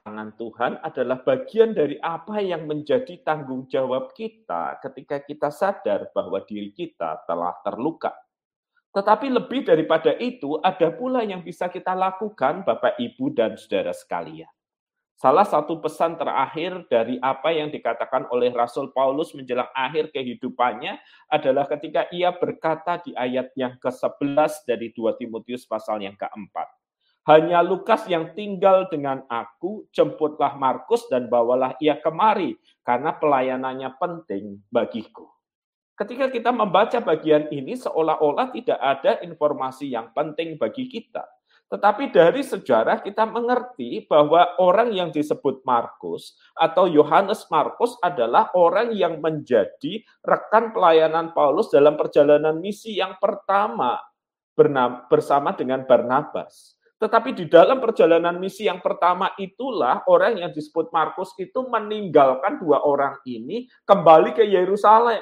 tangan 0.06 0.32
Tuhan 0.40 0.80
adalah 0.80 1.20
bagian 1.28 1.76
dari 1.76 2.00
apa 2.00 2.40
yang 2.40 2.72
menjadi 2.72 3.20
tanggung 3.28 3.68
jawab 3.68 4.16
kita 4.16 4.80
ketika 4.80 5.20
kita 5.20 5.52
sadar 5.52 6.08
bahwa 6.16 6.40
diri 6.48 6.72
kita 6.72 7.28
telah 7.28 7.52
terluka. 7.68 8.16
Tetapi 8.96 9.28
lebih 9.28 9.68
daripada 9.68 10.16
itu, 10.16 10.56
ada 10.64 10.88
pula 10.88 11.20
yang 11.20 11.44
bisa 11.44 11.68
kita 11.68 11.92
lakukan, 11.92 12.64
Bapak, 12.64 12.96
Ibu, 12.96 13.36
dan 13.36 13.60
saudara 13.60 13.92
sekalian. 13.92 14.48
Salah 15.16 15.48
satu 15.48 15.80
pesan 15.80 16.20
terakhir 16.20 16.92
dari 16.92 17.16
apa 17.24 17.48
yang 17.56 17.72
dikatakan 17.72 18.28
oleh 18.36 18.52
Rasul 18.52 18.92
Paulus 18.92 19.32
menjelang 19.32 19.72
akhir 19.72 20.12
kehidupannya 20.12 21.00
adalah 21.32 21.72
ketika 21.72 22.12
ia 22.12 22.36
berkata 22.36 23.00
di 23.00 23.16
ayat 23.16 23.56
yang 23.56 23.80
ke-11 23.80 24.68
dari 24.68 24.92
2 24.92 25.16
Timotius 25.16 25.64
pasal 25.64 26.04
yang 26.04 26.20
keempat. 26.20 26.68
Hanya 27.32 27.64
Lukas 27.64 28.04
yang 28.12 28.36
tinggal 28.36 28.92
dengan 28.92 29.24
aku, 29.32 29.88
jemputlah 29.96 30.60
Markus 30.60 31.08
dan 31.08 31.32
bawalah 31.32 31.80
ia 31.80 31.96
kemari, 31.96 32.60
karena 32.84 33.16
pelayanannya 33.16 33.96
penting 33.96 34.60
bagiku. 34.68 35.32
Ketika 35.96 36.28
kita 36.28 36.52
membaca 36.52 37.00
bagian 37.00 37.48
ini, 37.56 37.80
seolah-olah 37.80 38.52
tidak 38.52 38.78
ada 38.84 39.24
informasi 39.24 39.96
yang 39.96 40.12
penting 40.12 40.60
bagi 40.60 40.92
kita 40.92 41.24
tetapi 41.66 42.14
dari 42.14 42.46
sejarah 42.46 43.02
kita 43.02 43.26
mengerti 43.26 44.06
bahwa 44.06 44.54
orang 44.62 44.94
yang 44.94 45.10
disebut 45.10 45.66
Markus 45.66 46.38
atau 46.54 46.86
Yohanes 46.86 47.50
Markus 47.50 47.98
adalah 48.06 48.54
orang 48.54 48.94
yang 48.94 49.18
menjadi 49.18 50.06
rekan 50.22 50.70
pelayanan 50.70 51.34
Paulus 51.34 51.74
dalam 51.74 51.98
perjalanan 51.98 52.62
misi 52.62 53.02
yang 53.02 53.18
pertama 53.18 53.98
bersama 55.10 55.58
dengan 55.58 55.84
Barnabas. 55.90 56.78
Tetapi 56.96 57.36
di 57.36 57.46
dalam 57.52 57.84
perjalanan 57.84 58.40
misi 58.40 58.72
yang 58.72 58.80
pertama 58.80 59.34
itulah 59.36 60.06
orang 60.08 60.40
yang 60.40 60.52
disebut 60.56 60.94
Markus 60.96 61.36
itu 61.36 61.68
meninggalkan 61.68 62.62
dua 62.62 62.86
orang 62.88 63.20
ini 63.28 63.68
kembali 63.84 64.32
ke 64.32 64.48
Yerusalem. 64.48 65.20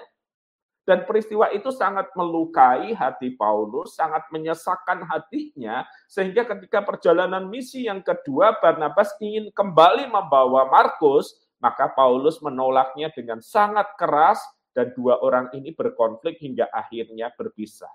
Dan 0.83 1.07
peristiwa 1.07 1.47
itu 1.55 1.71
sangat 1.71 2.11
melukai 2.11 2.91
hati 2.91 3.31
Paulus, 3.39 3.95
sangat 3.95 4.27
menyesakkan 4.35 5.07
hatinya, 5.07 5.87
sehingga 6.11 6.43
ketika 6.43 6.83
perjalanan 6.83 7.47
misi 7.47 7.87
yang 7.87 8.03
kedua, 8.03 8.59
Barnabas 8.59 9.15
ingin 9.23 9.47
kembali 9.55 10.11
membawa 10.11 10.67
Markus, 10.67 11.39
maka 11.63 11.87
Paulus 11.87 12.43
menolaknya 12.43 13.07
dengan 13.15 13.39
sangat 13.39 13.95
keras, 13.95 14.43
dan 14.75 14.91
dua 14.91 15.21
orang 15.23 15.53
ini 15.55 15.71
berkonflik 15.71 16.41
hingga 16.41 16.67
akhirnya 16.73 17.31
berpisah. 17.31 17.91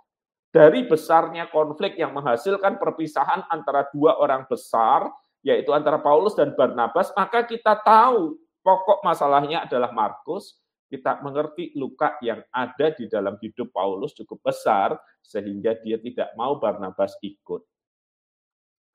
Dari 0.49 0.89
besarnya 0.89 1.53
konflik 1.53 2.01
yang 2.01 2.17
menghasilkan 2.17 2.81
perpisahan 2.81 3.45
antara 3.53 3.85
dua 3.93 4.17
orang 4.17 4.49
besar, 4.49 5.13
yaitu 5.45 5.77
antara 5.77 6.01
Paulus 6.01 6.33
dan 6.33 6.57
Barnabas, 6.57 7.13
maka 7.13 7.45
kita 7.45 7.77
tahu 7.85 8.41
pokok 8.65 9.05
masalahnya 9.05 9.69
adalah 9.69 9.93
Markus, 9.93 10.57
kita 10.89 11.21
mengerti 11.21 11.77
luka 11.77 12.17
yang 12.25 12.41
ada 12.49 12.91
di 12.97 13.05
dalam 13.07 13.37
hidup 13.39 13.71
Paulus 13.71 14.17
cukup 14.17 14.41
besar 14.49 14.97
sehingga 15.21 15.77
dia 15.79 16.01
tidak 16.01 16.33
mau 16.35 16.57
Barnabas 16.57 17.15
ikut. 17.21 17.63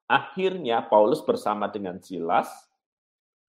Akhirnya 0.10 0.84
Paulus 0.84 1.22
bersama 1.24 1.70
dengan 1.70 2.02
Silas 2.02 2.50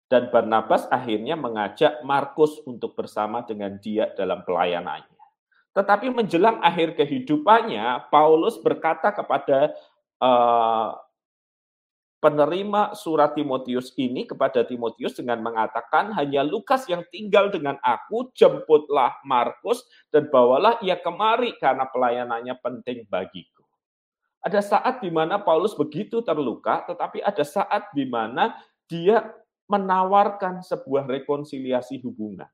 dan 0.08 0.32
Barnabas 0.32 0.88
akhirnya 0.88 1.36
mengajak 1.36 2.00
Markus 2.06 2.56
untuk 2.64 2.96
bersama 2.96 3.44
dengan 3.44 3.76
dia 3.76 4.08
dalam 4.16 4.40
pelayanannya. 4.46 5.18
Tetapi 5.76 6.10
menjelang 6.10 6.58
akhir 6.64 6.96
kehidupannya, 6.96 8.08
Paulus 8.08 8.56
berkata 8.58 9.12
kepada 9.12 9.76
uh, 10.18 10.96
penerima 12.18 12.98
surat 12.98 13.34
Timotius 13.34 13.94
ini 13.94 14.26
kepada 14.26 14.66
Timotius 14.66 15.14
dengan 15.14 15.38
mengatakan 15.42 16.10
hanya 16.18 16.42
Lukas 16.42 16.86
yang 16.90 17.06
tinggal 17.14 17.50
dengan 17.50 17.78
aku, 17.78 18.34
jemputlah 18.34 19.22
Markus 19.22 19.86
dan 20.10 20.26
bawalah 20.26 20.82
ia 20.82 20.98
kemari 20.98 21.54
karena 21.62 21.86
pelayanannya 21.86 22.58
penting 22.58 23.06
bagiku. 23.06 23.62
Ada 24.42 24.62
saat 24.62 25.02
di 25.02 25.10
mana 25.10 25.38
Paulus 25.42 25.74
begitu 25.74 26.22
terluka, 26.22 26.86
tetapi 26.86 27.22
ada 27.22 27.42
saat 27.42 27.90
di 27.94 28.06
mana 28.06 28.54
dia 28.86 29.22
menawarkan 29.68 30.62
sebuah 30.62 31.06
rekonsiliasi 31.06 32.00
hubungan. 32.02 32.48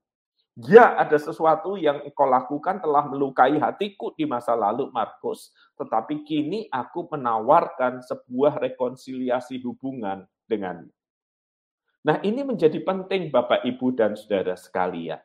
Ya, 0.55 0.95
ada 0.95 1.19
sesuatu 1.19 1.75
yang 1.75 2.07
engkau 2.07 2.31
lakukan 2.31 2.79
telah 2.79 3.11
melukai 3.11 3.59
hatiku 3.59 4.15
di 4.15 4.23
masa 4.23 4.55
lalu, 4.55 4.87
Markus. 4.95 5.51
Tetapi 5.75 6.23
kini 6.23 6.71
aku 6.71 7.11
menawarkan 7.11 7.99
sebuah 8.07 8.63
rekonsiliasi 8.63 9.59
hubungan 9.67 10.23
denganmu. 10.47 10.95
Nah, 12.07 12.23
ini 12.23 12.47
menjadi 12.47 12.79
penting 12.87 13.35
Bapak, 13.35 13.67
Ibu, 13.67 13.99
dan 13.99 14.15
Saudara 14.15 14.55
sekalian. 14.55 15.19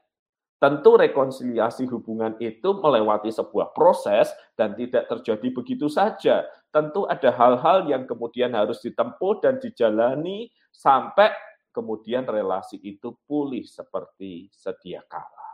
Tentu 0.60 0.98
rekonsiliasi 0.98 1.88
hubungan 1.88 2.36
itu 2.42 2.76
melewati 2.82 3.30
sebuah 3.32 3.72
proses 3.72 4.28
dan 4.58 4.74
tidak 4.76 5.08
terjadi 5.08 5.56
begitu 5.56 5.88
saja. 5.88 6.44
Tentu 6.74 7.06
ada 7.06 7.32
hal-hal 7.32 7.88
yang 7.88 8.04
kemudian 8.10 8.52
harus 8.58 8.82
ditempuh 8.84 9.40
dan 9.40 9.62
dijalani 9.62 10.52
sampai 10.74 11.32
kemudian 11.70 12.26
relasi 12.26 12.78
itu 12.82 13.16
pulih 13.26 13.64
seperti 13.64 14.50
sedia 14.54 15.06
kala. 15.06 15.50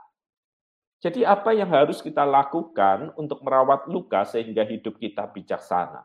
Jadi 1.03 1.21
apa 1.21 1.53
yang 1.53 1.69
harus 1.69 2.01
kita 2.01 2.25
lakukan 2.25 3.13
untuk 3.19 3.45
merawat 3.45 3.85
luka 3.85 4.25
sehingga 4.25 4.65
hidup 4.65 4.97
kita 4.97 5.29
bijaksana? 5.29 6.01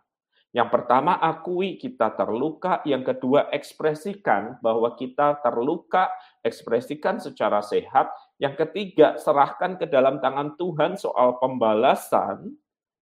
Yang 0.51 0.69
pertama, 0.75 1.15
akui 1.15 1.79
kita 1.79 2.11
terluka. 2.19 2.83
Yang 2.83 3.15
kedua, 3.15 3.55
ekspresikan 3.55 4.59
bahwa 4.59 4.99
kita 4.99 5.39
terluka, 5.47 6.11
ekspresikan 6.43 7.23
secara 7.23 7.63
sehat. 7.63 8.11
Yang 8.43 8.67
ketiga, 8.67 9.15
serahkan 9.15 9.79
ke 9.79 9.87
dalam 9.87 10.19
tangan 10.19 10.59
Tuhan 10.59 10.99
soal 10.99 11.39
pembalasan. 11.39 12.51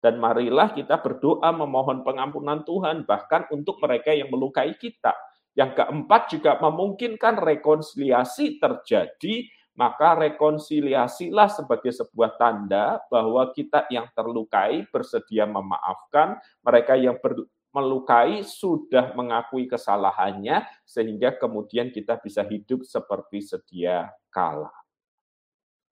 Dan 0.01 0.21
marilah 0.21 0.73
kita 0.73 1.01
berdoa 1.01 1.49
memohon 1.49 2.05
pengampunan 2.05 2.61
Tuhan, 2.61 3.09
bahkan 3.09 3.49
untuk 3.49 3.81
mereka 3.81 4.13
yang 4.13 4.29
melukai 4.29 4.77
kita. 4.77 5.13
Yang 5.51 5.83
keempat 5.83 6.21
juga 6.31 6.51
memungkinkan 6.63 7.39
rekonsiliasi 7.43 8.59
terjadi 8.59 9.51
maka 9.71 10.19
rekonsiliasilah 10.19 11.47
sebagai 11.47 11.95
sebuah 11.95 12.35
tanda 12.35 12.99
bahwa 13.07 13.49
kita 13.55 13.87
yang 13.87 14.07
terlukai 14.11 14.83
bersedia 14.91 15.47
memaafkan, 15.47 16.37
mereka 16.59 16.99
yang 16.99 17.15
ber, 17.17 17.47
melukai 17.71 18.43
sudah 18.43 19.15
mengakui 19.15 19.71
kesalahannya, 19.71 20.67
sehingga 20.83 21.39
kemudian 21.39 21.87
kita 21.89 22.19
bisa 22.19 22.43
hidup 22.43 22.83
seperti 22.83 23.39
sedia 23.39 24.11
kala. 24.27 24.71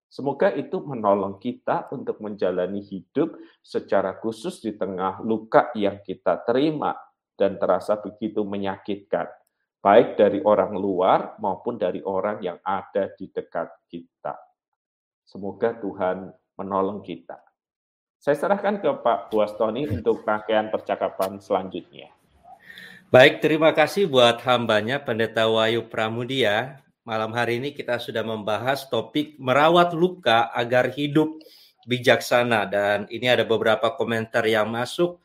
Semoga 0.10 0.50
itu 0.52 0.82
menolong 0.84 1.38
kita 1.38 1.88
untuk 1.94 2.18
menjalani 2.20 2.82
hidup 2.82 3.38
secara 3.62 4.18
khusus 4.18 4.60
di 4.60 4.74
tengah 4.74 5.22
luka 5.22 5.70
yang 5.78 6.02
kita 6.02 6.42
terima 6.44 6.98
dan 7.38 7.62
terasa 7.62 7.96
begitu 7.96 8.42
menyakitkan 8.42 9.30
baik 9.80 10.20
dari 10.20 10.44
orang 10.44 10.76
luar 10.76 11.40
maupun 11.40 11.80
dari 11.80 12.04
orang 12.04 12.44
yang 12.44 12.60
ada 12.64 13.12
di 13.16 13.32
dekat 13.32 13.72
kita. 13.88 14.36
Semoga 15.24 15.76
Tuhan 15.80 16.32
menolong 16.60 17.00
kita. 17.00 17.40
Saya 18.20 18.36
serahkan 18.36 18.84
ke 18.84 18.92
Pak 19.00 19.32
Buas 19.32 19.56
Tony 19.56 19.88
untuk 19.88 20.28
rangkaian 20.28 20.68
percakapan 20.68 21.40
selanjutnya. 21.40 22.12
Baik, 23.10 23.40
terima 23.40 23.72
kasih 23.72 24.12
buat 24.12 24.44
hambanya 24.44 25.00
Pendeta 25.00 25.48
Wayu 25.48 25.88
Pramudia. 25.88 26.84
Malam 27.08 27.32
hari 27.32 27.64
ini 27.64 27.72
kita 27.72 27.98
sudah 27.98 28.22
membahas 28.22 28.86
topik 28.92 29.40
merawat 29.40 29.96
luka 29.96 30.52
agar 30.52 30.92
hidup 30.92 31.40
bijaksana 31.88 32.70
dan 32.70 33.10
ini 33.10 33.26
ada 33.32 33.48
beberapa 33.48 33.96
komentar 33.96 34.46
yang 34.46 34.70
masuk 34.70 35.18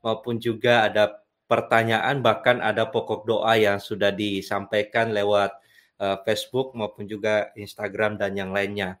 maupun 0.00 0.38
juga 0.38 0.86
ada 0.86 1.25
pertanyaan 1.46 2.22
bahkan 2.22 2.58
ada 2.62 2.90
pokok 2.90 3.26
doa 3.26 3.54
yang 3.58 3.78
sudah 3.78 4.10
disampaikan 4.10 5.14
lewat 5.14 5.54
uh, 6.02 6.18
Facebook 6.26 6.74
maupun 6.74 7.06
juga 7.06 7.50
Instagram 7.54 8.18
dan 8.18 8.34
yang 8.34 8.50
lainnya. 8.50 8.98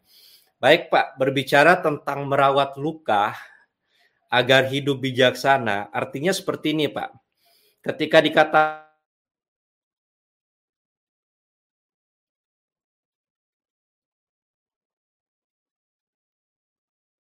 Baik 0.56 0.88
Pak, 0.88 1.20
berbicara 1.20 1.78
tentang 1.84 2.24
merawat 2.24 2.80
luka 2.80 3.36
agar 4.32 4.66
hidup 4.66 4.98
bijaksana, 4.98 5.92
artinya 5.92 6.32
seperti 6.32 6.72
ini 6.72 6.88
Pak. 6.88 7.12
Ketika 7.84 8.18
dikata 8.18 8.86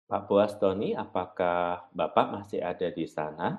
Pak 0.07 0.23
Boas 0.31 0.55
Tony, 0.55 0.95
apakah 0.95 1.91
Bapak 1.91 2.31
masih 2.31 2.63
ada 2.63 2.87
di 2.95 3.11
sana? 3.11 3.59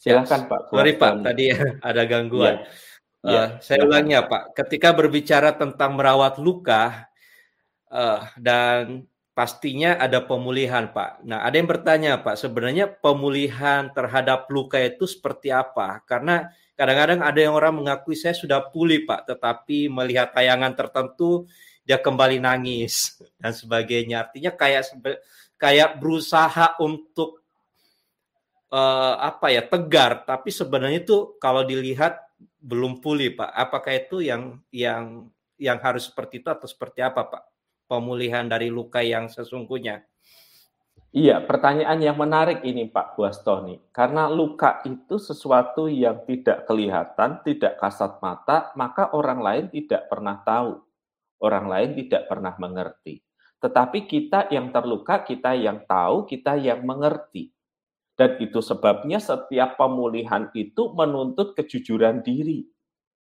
Silakan 0.00 0.48
Pak. 0.48 0.60
Sorry 0.72 0.96
Pak, 0.96 1.12
tadi 1.20 1.52
ada 1.88 2.02
gangguan. 2.08 2.56
Ya. 2.56 2.64
Uh, 3.20 3.28
ya, 3.28 3.42
saya 3.60 3.84
ulangi 3.84 4.16
ya 4.16 4.24
Pak. 4.24 4.56
Ketika 4.56 4.96
berbicara 4.96 5.52
tentang 5.52 5.92
merawat 6.00 6.40
luka 6.40 7.04
uh, 7.92 8.24
dan 8.40 9.04
pastinya 9.36 10.00
ada 10.00 10.24
pemulihan 10.24 10.88
Pak. 10.88 11.20
Nah 11.28 11.44
ada 11.44 11.52
yang 11.52 11.68
bertanya 11.68 12.16
Pak, 12.16 12.40
sebenarnya 12.40 12.88
pemulihan 12.88 13.92
terhadap 13.92 14.48
luka 14.48 14.80
itu 14.80 15.04
seperti 15.04 15.52
apa? 15.52 16.00
Karena 16.08 16.48
kadang-kadang 16.80 17.20
ada 17.20 17.36
yang 17.36 17.52
orang 17.52 17.84
mengakui 17.84 18.16
saya 18.16 18.32
sudah 18.32 18.72
pulih 18.72 19.04
Pak, 19.04 19.28
tetapi 19.28 19.92
melihat 19.92 20.32
tayangan 20.32 20.72
tertentu 20.72 21.44
dia 21.84 22.00
kembali 22.00 22.40
nangis 22.40 23.16
dan 23.40 23.52
sebagainya. 23.52 24.24
Artinya 24.24 24.56
kayak 24.56 24.96
kayak 25.60 26.00
berusaha 26.00 26.80
untuk 26.80 27.39
uh, 28.70 29.14
apa 29.18 29.50
ya 29.52 29.62
tegar, 29.66 30.24
tapi 30.24 30.54
sebenarnya 30.54 31.02
itu 31.04 31.36
kalau 31.42 31.66
dilihat 31.66 32.18
belum 32.62 33.04
pulih, 33.04 33.36
Pak. 33.36 33.50
Apakah 33.52 33.92
itu 33.94 34.24
yang 34.24 34.58
yang 34.72 35.28
yang 35.60 35.78
harus 35.82 36.08
seperti 36.08 36.40
itu 36.40 36.48
atau 36.48 36.64
seperti 36.64 37.04
apa, 37.04 37.26
Pak? 37.28 37.42
Pemulihan 37.90 38.46
dari 38.46 38.70
luka 38.70 39.02
yang 39.02 39.26
sesungguhnya. 39.28 40.06
Iya, 41.10 41.42
pertanyaan 41.42 41.98
yang 41.98 42.14
menarik 42.14 42.62
ini 42.62 42.86
Pak 42.86 43.18
Buastoni. 43.18 43.82
Karena 43.90 44.30
luka 44.30 44.78
itu 44.86 45.18
sesuatu 45.18 45.90
yang 45.90 46.22
tidak 46.22 46.70
kelihatan, 46.70 47.42
tidak 47.42 47.82
kasat 47.82 48.22
mata, 48.22 48.70
maka 48.78 49.10
orang 49.10 49.42
lain 49.42 49.66
tidak 49.74 50.06
pernah 50.06 50.38
tahu. 50.46 50.78
Orang 51.42 51.66
lain 51.66 51.98
tidak 51.98 52.30
pernah 52.30 52.54
mengerti. 52.62 53.26
Tetapi 53.58 54.06
kita 54.06 54.54
yang 54.54 54.70
terluka, 54.70 55.26
kita 55.26 55.58
yang 55.58 55.82
tahu, 55.82 56.30
kita 56.30 56.54
yang 56.54 56.86
mengerti. 56.86 57.50
Dan 58.20 58.36
itu 58.36 58.60
sebabnya 58.60 59.16
setiap 59.16 59.80
pemulihan 59.80 60.52
itu 60.52 60.92
menuntut 60.92 61.56
kejujuran 61.56 62.20
diri. 62.20 62.68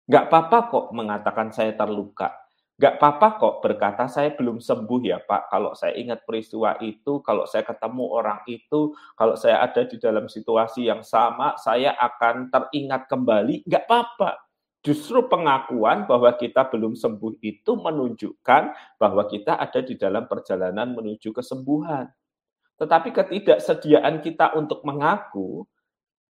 Gak 0.09 0.33
apa-apa 0.33 0.72
kok 0.72 0.87
mengatakan 0.96 1.53
saya 1.53 1.77
terluka. 1.77 2.33
Gak 2.81 2.96
apa-apa 2.96 3.37
kok 3.37 3.55
berkata 3.61 4.09
saya 4.09 4.33
belum 4.33 4.64
sembuh 4.64 5.03
ya 5.05 5.20
Pak. 5.20 5.53
Kalau 5.53 5.77
saya 5.77 5.92
ingat 5.92 6.24
peristiwa 6.24 6.81
itu, 6.81 7.20
kalau 7.20 7.44
saya 7.44 7.68
ketemu 7.68 8.05
orang 8.16 8.40
itu, 8.48 8.96
kalau 9.12 9.37
saya 9.37 9.61
ada 9.61 9.85
di 9.85 10.01
dalam 10.01 10.24
situasi 10.24 10.88
yang 10.88 11.05
sama, 11.05 11.61
saya 11.61 11.92
akan 11.92 12.48
teringat 12.48 13.12
kembali. 13.12 13.68
Gak 13.68 13.85
apa-apa. 13.85 14.40
Justru 14.81 15.29
pengakuan 15.29 16.09
bahwa 16.09 16.33
kita 16.33 16.64
belum 16.72 16.96
sembuh 16.96 17.37
itu 17.44 17.77
menunjukkan 17.77 18.96
bahwa 18.96 19.29
kita 19.29 19.61
ada 19.61 19.85
di 19.85 20.01
dalam 20.01 20.24
perjalanan 20.24 20.96
menuju 20.96 21.37
kesembuhan. 21.37 22.09
Tetapi 22.78 23.10
ketidaksediaan 23.10 24.22
kita 24.22 24.54
untuk 24.54 24.86
mengaku, 24.86 25.66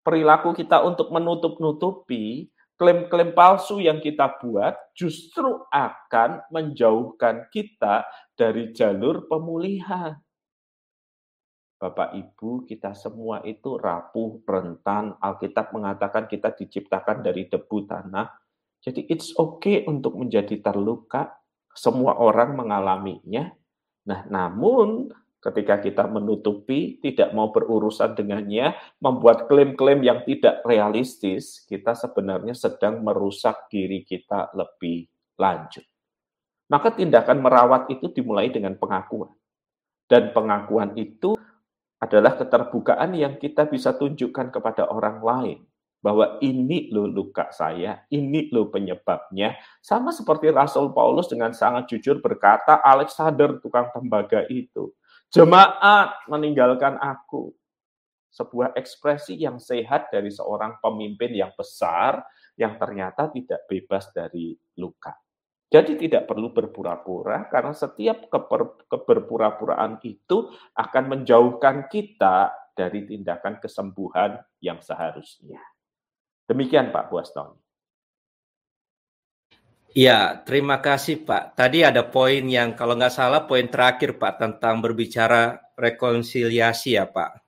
perilaku 0.00 0.56
kita 0.56 0.80
untuk 0.80 1.12
menutup-nutupi, 1.12 2.48
klaim-klaim 2.80 3.36
palsu 3.36 3.84
yang 3.84 4.00
kita 4.00 4.40
buat 4.40 4.72
justru 4.96 5.66
akan 5.68 6.48
menjauhkan 6.48 7.52
kita 7.52 8.08
dari 8.32 8.72
jalur 8.72 9.28
pemulihan. 9.28 10.16
Bapak 11.78 12.10
Ibu, 12.10 12.66
kita 12.66 12.90
semua 12.96 13.38
itu 13.46 13.78
rapuh, 13.78 14.42
rentan. 14.42 15.14
Alkitab 15.22 15.70
mengatakan 15.70 16.26
kita 16.26 16.50
diciptakan 16.50 17.22
dari 17.22 17.46
debu 17.46 17.86
tanah. 17.86 18.26
Jadi 18.82 19.06
it's 19.06 19.30
okay 19.38 19.86
untuk 19.86 20.18
menjadi 20.18 20.58
terluka. 20.58 21.38
Semua 21.70 22.18
orang 22.18 22.58
mengalaminya. 22.58 23.54
Nah, 24.10 24.26
namun 24.26 25.06
ketika 25.38 25.78
kita 25.78 26.04
menutupi, 26.10 26.98
tidak 26.98 27.30
mau 27.30 27.54
berurusan 27.54 28.18
dengannya, 28.18 28.74
membuat 28.98 29.46
klaim-klaim 29.46 30.02
yang 30.02 30.26
tidak 30.26 30.62
realistis, 30.66 31.62
kita 31.70 31.94
sebenarnya 31.94 32.58
sedang 32.58 33.00
merusak 33.06 33.70
diri 33.70 34.02
kita 34.02 34.50
lebih 34.58 35.06
lanjut. 35.38 35.86
Maka 36.68 36.92
tindakan 36.92 37.38
merawat 37.40 37.88
itu 37.88 38.10
dimulai 38.12 38.50
dengan 38.52 38.76
pengakuan. 38.76 39.32
Dan 40.08 40.34
pengakuan 40.34 40.96
itu 40.98 41.38
adalah 42.00 42.34
keterbukaan 42.36 43.14
yang 43.14 43.38
kita 43.38 43.66
bisa 43.66 43.94
tunjukkan 43.94 44.52
kepada 44.52 44.90
orang 44.90 45.18
lain 45.22 45.58
bahwa 45.98 46.38
ini 46.38 46.88
lo 46.94 47.10
luka 47.10 47.50
saya, 47.50 48.06
ini 48.10 48.48
lo 48.54 48.70
penyebabnya. 48.70 49.58
Sama 49.82 50.14
seperti 50.14 50.54
Rasul 50.54 50.94
Paulus 50.94 51.26
dengan 51.26 51.50
sangat 51.50 51.90
jujur 51.90 52.22
berkata, 52.22 52.78
Alexander 52.86 53.58
tukang 53.58 53.90
tembaga 53.90 54.46
itu 54.46 54.94
Jemaat 55.28 56.24
meninggalkan 56.28 56.96
aku. 56.96 57.52
Sebuah 58.28 58.76
ekspresi 58.76 59.36
yang 59.36 59.60
sehat 59.60 60.08
dari 60.12 60.32
seorang 60.32 60.80
pemimpin 60.80 61.32
yang 61.32 61.52
besar 61.56 62.22
yang 62.56 62.76
ternyata 62.76 63.28
tidak 63.32 63.64
bebas 63.68 64.08
dari 64.12 64.56
luka. 64.78 65.16
Jadi 65.68 66.00
tidak 66.00 66.24
perlu 66.24 66.48
berpura-pura 66.48 67.44
karena 67.52 67.76
setiap 67.76 68.32
keber, 68.32 68.88
keberpura-puraan 68.88 70.00
itu 70.00 70.48
akan 70.72 71.04
menjauhkan 71.12 71.92
kita 71.92 72.48
dari 72.72 73.04
tindakan 73.04 73.60
kesembuhan 73.60 74.40
yang 74.64 74.80
seharusnya. 74.80 75.60
Demikian 76.48 76.88
Pak 76.88 77.12
Buaston. 77.12 77.52
Ya, 79.98 80.46
terima 80.46 80.78
kasih 80.78 81.26
Pak. 81.26 81.58
Tadi 81.58 81.82
ada 81.82 82.06
poin 82.06 82.46
yang 82.46 82.78
kalau 82.78 82.94
nggak 82.94 83.10
salah 83.10 83.50
poin 83.50 83.66
terakhir 83.66 84.14
Pak 84.14 84.38
tentang 84.38 84.78
berbicara 84.78 85.58
rekonsiliasi 85.74 86.94
ya 86.94 87.10
Pak. 87.10 87.42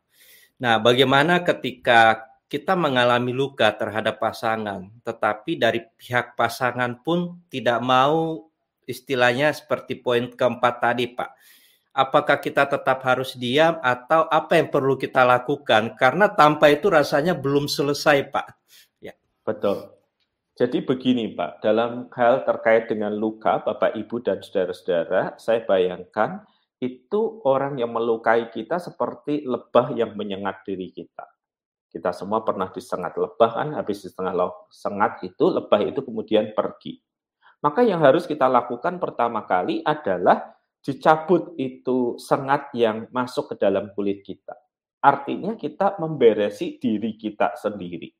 Nah, 0.58 0.82
bagaimana 0.82 1.46
ketika 1.46 2.26
kita 2.50 2.74
mengalami 2.74 3.30
luka 3.30 3.70
terhadap 3.78 4.18
pasangan, 4.18 4.90
tetapi 5.06 5.62
dari 5.62 5.78
pihak 5.94 6.34
pasangan 6.34 6.98
pun 7.06 7.38
tidak 7.54 7.78
mau 7.86 8.50
istilahnya 8.82 9.54
seperti 9.54 10.02
poin 10.02 10.26
keempat 10.34 10.74
tadi, 10.82 11.06
Pak. 11.06 11.30
Apakah 11.94 12.42
kita 12.42 12.66
tetap 12.66 12.98
harus 13.06 13.38
diam 13.38 13.78
atau 13.78 14.26
apa 14.26 14.58
yang 14.58 14.74
perlu 14.74 14.98
kita 14.98 15.22
lakukan? 15.22 15.94
Karena 15.94 16.26
tanpa 16.34 16.66
itu 16.66 16.90
rasanya 16.90 17.38
belum 17.38 17.70
selesai, 17.70 18.26
Pak. 18.26 18.46
Ya. 18.98 19.14
Betul. 19.46 19.99
Jadi 20.60 20.84
begini, 20.84 21.32
Pak, 21.32 21.64
dalam 21.64 22.12
hal 22.12 22.44
terkait 22.44 22.92
dengan 22.92 23.16
luka, 23.16 23.64
Bapak, 23.64 23.96
Ibu, 23.96 24.20
dan 24.20 24.44
saudara-saudara, 24.44 25.40
saya 25.40 25.64
bayangkan 25.64 26.44
itu 26.84 27.40
orang 27.48 27.80
yang 27.80 27.96
melukai 27.96 28.52
kita 28.52 28.76
seperti 28.76 29.48
lebah 29.48 29.96
yang 29.96 30.12
menyengat 30.12 30.60
diri 30.68 30.92
kita 30.92 31.24
kita 31.90 32.14
semua 32.14 32.46
pernah 32.46 32.70
disengat 32.70 33.18
lebah 33.18 33.50
kan, 33.50 33.68
habis 33.74 34.06
disengat 34.06 34.38
sengat 34.70 35.18
itu, 35.26 35.50
lebah 35.50 35.82
itu 35.82 36.00
kemudian 36.06 36.54
pergi. 36.54 37.02
Maka 37.60 37.82
yang 37.82 38.00
harus 38.00 38.24
kita 38.24 38.46
lakukan 38.46 39.02
pertama 39.02 39.44
kali 39.44 39.82
adalah 39.82 40.54
dicabut 40.80 41.52
itu 41.60 42.16
sengat 42.16 42.72
yang 42.72 43.10
masuk 43.12 43.52
ke 43.52 43.54
dalam 43.60 43.92
kulit 43.92 44.22
kita. 44.24 44.54
Artinya 45.02 45.58
kita 45.58 45.98
memberesi 45.98 46.78
diri 46.80 47.18
kita 47.18 47.58
sendiri. 47.58 48.19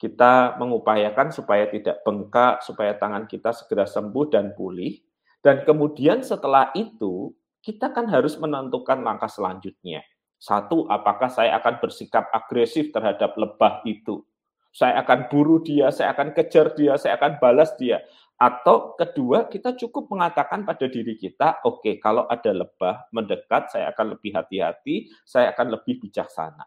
Kita 0.00 0.56
mengupayakan 0.56 1.28
supaya 1.28 1.68
tidak 1.68 2.00
bengkak, 2.00 2.64
supaya 2.64 2.96
tangan 2.96 3.28
kita 3.28 3.52
segera 3.52 3.84
sembuh 3.84 4.32
dan 4.32 4.56
pulih. 4.56 4.96
Dan 5.44 5.68
kemudian 5.68 6.24
setelah 6.24 6.72
itu, 6.72 7.36
kita 7.60 7.92
kan 7.92 8.08
harus 8.08 8.40
menentukan 8.40 9.04
langkah 9.04 9.28
selanjutnya 9.28 10.00
satu, 10.40 10.88
apakah 10.88 11.28
saya 11.28 11.60
akan 11.60 11.84
bersikap 11.84 12.32
agresif 12.32 12.88
terhadap 12.96 13.36
lebah 13.36 13.84
itu? 13.84 14.24
Saya 14.72 15.04
akan 15.04 15.28
buru 15.28 15.60
dia, 15.60 15.92
saya 15.92 16.16
akan 16.16 16.32
kejar 16.32 16.72
dia, 16.72 16.96
saya 16.96 17.20
akan 17.20 17.36
balas 17.36 17.76
dia. 17.76 18.00
Atau 18.40 18.96
kedua, 18.96 19.52
kita 19.52 19.76
cukup 19.76 20.08
mengatakan 20.08 20.64
pada 20.64 20.88
diri 20.88 21.20
kita, 21.20 21.60
oke, 21.60 21.84
okay, 21.84 21.94
kalau 22.00 22.24
ada 22.24 22.56
lebah 22.56 23.04
mendekat, 23.12 23.68
saya 23.68 23.92
akan 23.92 24.16
lebih 24.16 24.32
hati-hati, 24.32 25.12
saya 25.28 25.52
akan 25.52 25.76
lebih 25.76 26.00
bijaksana. 26.08 26.64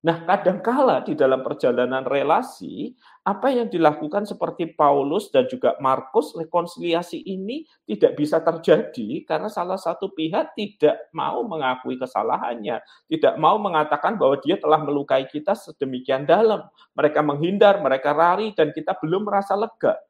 Nah, 0.00 0.24
kadangkala 0.24 1.04
di 1.04 1.12
dalam 1.12 1.44
perjalanan 1.44 2.08
relasi, 2.08 2.96
apa 3.20 3.52
yang 3.52 3.68
dilakukan 3.68 4.24
seperti 4.24 4.72
Paulus 4.72 5.28
dan 5.28 5.44
juga 5.44 5.76
Markus, 5.76 6.32
rekonsiliasi 6.32 7.20
ini 7.20 7.68
tidak 7.84 8.16
bisa 8.16 8.40
terjadi 8.40 9.28
karena 9.28 9.52
salah 9.52 9.76
satu 9.76 10.08
pihak 10.16 10.56
tidak 10.56 11.12
mau 11.12 11.44
mengakui 11.44 12.00
kesalahannya, 12.00 12.80
tidak 13.12 13.34
mau 13.36 13.60
mengatakan 13.60 14.16
bahwa 14.16 14.40
dia 14.40 14.56
telah 14.56 14.80
melukai 14.80 15.28
kita 15.28 15.52
sedemikian 15.52 16.24
dalam. 16.24 16.64
Mereka 16.96 17.20
menghindar, 17.20 17.76
mereka 17.84 18.16
lari, 18.16 18.56
dan 18.56 18.72
kita 18.72 18.96
belum 19.04 19.28
merasa 19.28 19.52
lega. 19.52 20.00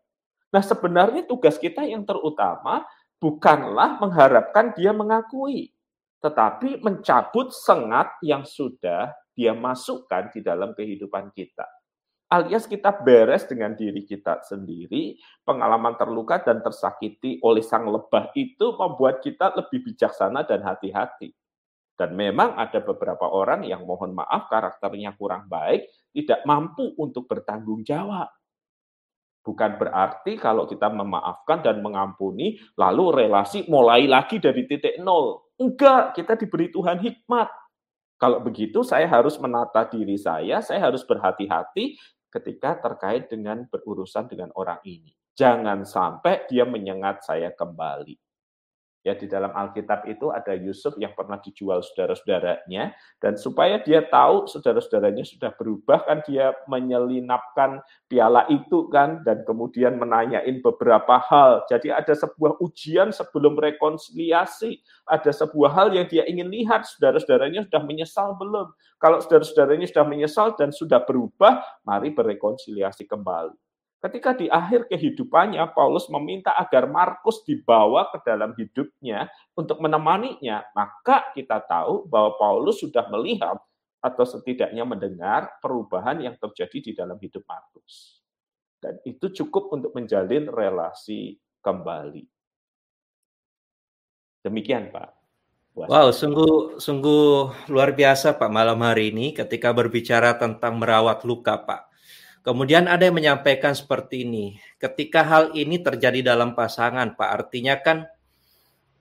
Nah, 0.54 0.62
sebenarnya 0.62 1.26
tugas 1.26 1.58
kita 1.58 1.82
yang 1.82 2.06
terutama 2.06 2.86
bukanlah 3.18 3.98
mengharapkan 3.98 4.70
dia 4.70 4.94
mengakui, 4.94 5.74
tetapi 6.22 6.78
mencabut 6.78 7.50
sengat 7.50 8.14
yang 8.22 8.46
sudah 8.46 9.10
dia 9.40 9.56
masukkan 9.56 10.28
di 10.28 10.44
dalam 10.44 10.76
kehidupan 10.76 11.32
kita. 11.32 11.64
Alias 12.28 12.68
kita 12.68 12.92
beres 12.92 13.48
dengan 13.48 13.72
diri 13.72 14.04
kita 14.04 14.44
sendiri, 14.44 15.16
pengalaman 15.42 15.96
terluka 15.96 16.44
dan 16.44 16.60
tersakiti 16.60 17.40
oleh 17.40 17.64
sang 17.64 17.88
lebah 17.88 18.30
itu 18.36 18.76
membuat 18.76 19.24
kita 19.24 19.56
lebih 19.56 19.82
bijaksana 19.88 20.44
dan 20.44 20.60
hati-hati. 20.60 21.32
Dan 21.96 22.14
memang 22.14 22.54
ada 22.54 22.84
beberapa 22.84 23.26
orang 23.26 23.64
yang 23.64 23.82
mohon 23.82 24.12
maaf 24.12 24.46
karakternya 24.46 25.16
kurang 25.16 25.48
baik, 25.48 25.88
tidak 26.12 26.44
mampu 26.44 26.92
untuk 27.00 27.24
bertanggung 27.26 27.82
jawab. 27.82 28.28
Bukan 29.40 29.80
berarti 29.80 30.36
kalau 30.36 30.68
kita 30.68 30.92
memaafkan 30.92 31.64
dan 31.64 31.80
mengampuni, 31.80 32.60
lalu 32.76 33.24
relasi 33.24 33.64
mulai 33.66 34.04
lagi 34.04 34.36
dari 34.36 34.68
titik 34.68 35.00
nol. 35.00 35.50
Enggak, 35.58 36.14
kita 36.14 36.38
diberi 36.38 36.70
Tuhan 36.70 37.00
hikmat 37.00 37.48
kalau 38.20 38.44
begitu 38.44 38.84
saya 38.84 39.08
harus 39.08 39.40
menata 39.40 39.88
diri 39.88 40.20
saya, 40.20 40.60
saya 40.60 40.92
harus 40.92 41.00
berhati-hati 41.08 41.96
ketika 42.28 42.76
terkait 42.76 43.32
dengan 43.32 43.64
berurusan 43.72 44.28
dengan 44.28 44.52
orang 44.60 44.76
ini. 44.84 45.16
Jangan 45.32 45.88
sampai 45.88 46.44
dia 46.44 46.68
menyengat 46.68 47.24
saya 47.24 47.48
kembali. 47.48 48.29
Ya 49.00 49.16
di 49.16 49.24
dalam 49.24 49.48
Alkitab 49.56 50.04
itu 50.04 50.28
ada 50.28 50.52
Yusuf 50.52 50.92
yang 51.00 51.16
pernah 51.16 51.40
dijual 51.40 51.80
saudara-saudaranya 51.80 52.92
dan 53.16 53.32
supaya 53.40 53.80
dia 53.80 54.04
tahu 54.04 54.44
saudara-saudaranya 54.44 55.24
sudah 55.24 55.56
berubah 55.56 56.04
kan 56.04 56.20
dia 56.28 56.52
menyelinapkan 56.68 57.80
piala 58.12 58.44
itu 58.52 58.92
kan 58.92 59.24
dan 59.24 59.40
kemudian 59.48 59.96
menanyain 59.96 60.60
beberapa 60.60 61.16
hal. 61.16 61.64
Jadi 61.72 61.88
ada 61.88 62.12
sebuah 62.12 62.60
ujian 62.60 63.08
sebelum 63.08 63.56
rekonsiliasi, 63.56 64.84
ada 65.08 65.32
sebuah 65.32 65.72
hal 65.72 65.88
yang 65.96 66.04
dia 66.04 66.28
ingin 66.28 66.52
lihat 66.52 66.84
saudara-saudaranya 66.84 67.64
sudah 67.72 67.80
menyesal 67.80 68.36
belum. 68.36 68.68
Kalau 69.00 69.24
saudara-saudaranya 69.24 69.88
sudah 69.88 70.04
menyesal 70.04 70.52
dan 70.60 70.76
sudah 70.76 71.00
berubah, 71.08 71.64
mari 71.88 72.12
berrekonsiliasi 72.12 73.08
kembali. 73.08 73.69
Ketika 74.00 74.32
di 74.32 74.48
akhir 74.48 74.88
kehidupannya, 74.88 75.60
Paulus 75.76 76.08
meminta 76.08 76.56
agar 76.56 76.88
Markus 76.88 77.44
dibawa 77.44 78.08
ke 78.08 78.24
dalam 78.24 78.56
hidupnya 78.56 79.28
untuk 79.52 79.76
menemaninya, 79.76 80.64
maka 80.72 81.28
kita 81.36 81.60
tahu 81.68 82.08
bahwa 82.08 82.32
Paulus 82.40 82.80
sudah 82.80 83.04
melihat 83.12 83.60
atau 84.00 84.24
setidaknya 84.24 84.88
mendengar 84.88 85.60
perubahan 85.60 86.16
yang 86.24 86.34
terjadi 86.40 86.78
di 86.80 86.92
dalam 86.96 87.20
hidup 87.20 87.44
Markus. 87.44 88.24
Dan 88.80 88.96
itu 89.04 89.28
cukup 89.44 89.68
untuk 89.76 89.92
menjalin 89.92 90.48
relasi 90.48 91.36
kembali. 91.60 92.24
Demikian, 94.40 94.88
Pak. 94.88 95.20
Wow, 95.76 96.08
sungguh 96.10 96.80
sungguh 96.80 97.52
luar 97.70 97.94
biasa 97.94 98.34
Pak 98.34 98.50
malam 98.50 98.80
hari 98.82 99.14
ini 99.14 99.30
ketika 99.30 99.70
berbicara 99.70 100.40
tentang 100.40 100.80
merawat 100.80 101.22
luka, 101.28 101.60
Pak. 101.60 101.89
Kemudian 102.40 102.88
ada 102.88 103.04
yang 103.04 103.20
menyampaikan 103.20 103.76
seperti 103.76 104.24
ini, 104.24 104.56
ketika 104.80 105.20
hal 105.20 105.52
ini 105.52 105.76
terjadi 105.76 106.32
dalam 106.32 106.56
pasangan, 106.56 107.12
Pak, 107.12 107.28
artinya 107.28 107.76
kan 107.76 108.08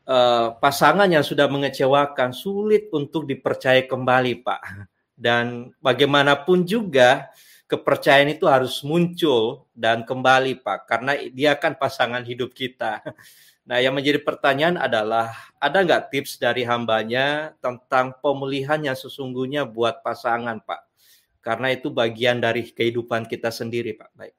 eh, 0.04 0.47
pasangan 0.60 1.08
yang 1.08 1.23
sudah 1.23 1.47
mengecewakan 1.47 2.36
sulit 2.36 2.91
untuk 2.91 3.23
dipercaya 3.23 3.88
kembali, 3.88 4.43
Pak. 4.43 4.62
Dan 5.15 5.71
bagaimanapun 5.80 6.67
juga 6.67 7.32
kepercayaan 7.69 8.34
itu 8.34 8.49
harus 8.49 8.82
muncul 8.84 9.69
dan 9.71 10.04
kembali, 10.04 10.60
Pak, 10.60 10.80
karena 10.89 11.15
dia 11.32 11.56
kan 11.56 11.78
pasangan 11.80 12.25
hidup 12.25 12.52
kita. 12.52 12.99
Nah, 13.69 13.78
yang 13.78 13.93
menjadi 13.93 14.17
pertanyaan 14.25 14.82
adalah, 14.82 15.30
ada 15.62 15.86
nggak 15.86 16.10
tips 16.10 16.41
dari 16.41 16.65
hambanya 16.65 17.54
tentang 17.62 18.17
pemulihan 18.17 18.82
yang 18.82 18.97
sesungguhnya 18.97 19.62
buat 19.62 20.02
pasangan, 20.02 20.58
Pak? 20.65 20.88
Karena 21.39 21.71
itu 21.71 21.88
bagian 21.89 22.43
dari 22.43 22.67
kehidupan 22.67 23.28
kita 23.28 23.49
sendiri, 23.49 23.95
Pak. 23.95 24.12
Baik. 24.15 24.36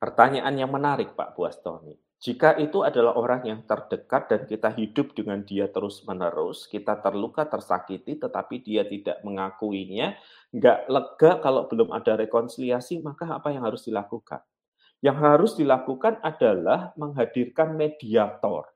Pertanyaan 0.00 0.54
yang 0.56 0.72
menarik, 0.72 1.12
Pak 1.12 1.36
Buastoni. 1.36 1.96
Jika 2.20 2.60
itu 2.60 2.84
adalah 2.84 3.16
orang 3.16 3.48
yang 3.48 3.60
terdekat 3.64 4.28
dan 4.28 4.44
kita 4.44 4.68
hidup 4.76 5.16
dengan 5.16 5.40
dia 5.40 5.72
terus-menerus, 5.72 6.68
kita 6.68 7.00
terluka, 7.00 7.48
tersakiti, 7.48 8.20
tetapi 8.20 8.60
dia 8.60 8.84
tidak 8.84 9.24
mengakuinya, 9.24 10.20
nggak 10.52 10.78
lega 10.92 11.40
kalau 11.40 11.64
belum 11.64 11.88
ada 11.96 12.20
rekonsiliasi, 12.20 13.00
maka 13.00 13.40
apa 13.40 13.56
yang 13.56 13.64
harus 13.64 13.88
dilakukan? 13.88 14.44
Yang 15.00 15.16
harus 15.16 15.52
dilakukan 15.56 16.20
adalah 16.20 16.92
menghadirkan 17.00 17.72
mediator 17.72 18.68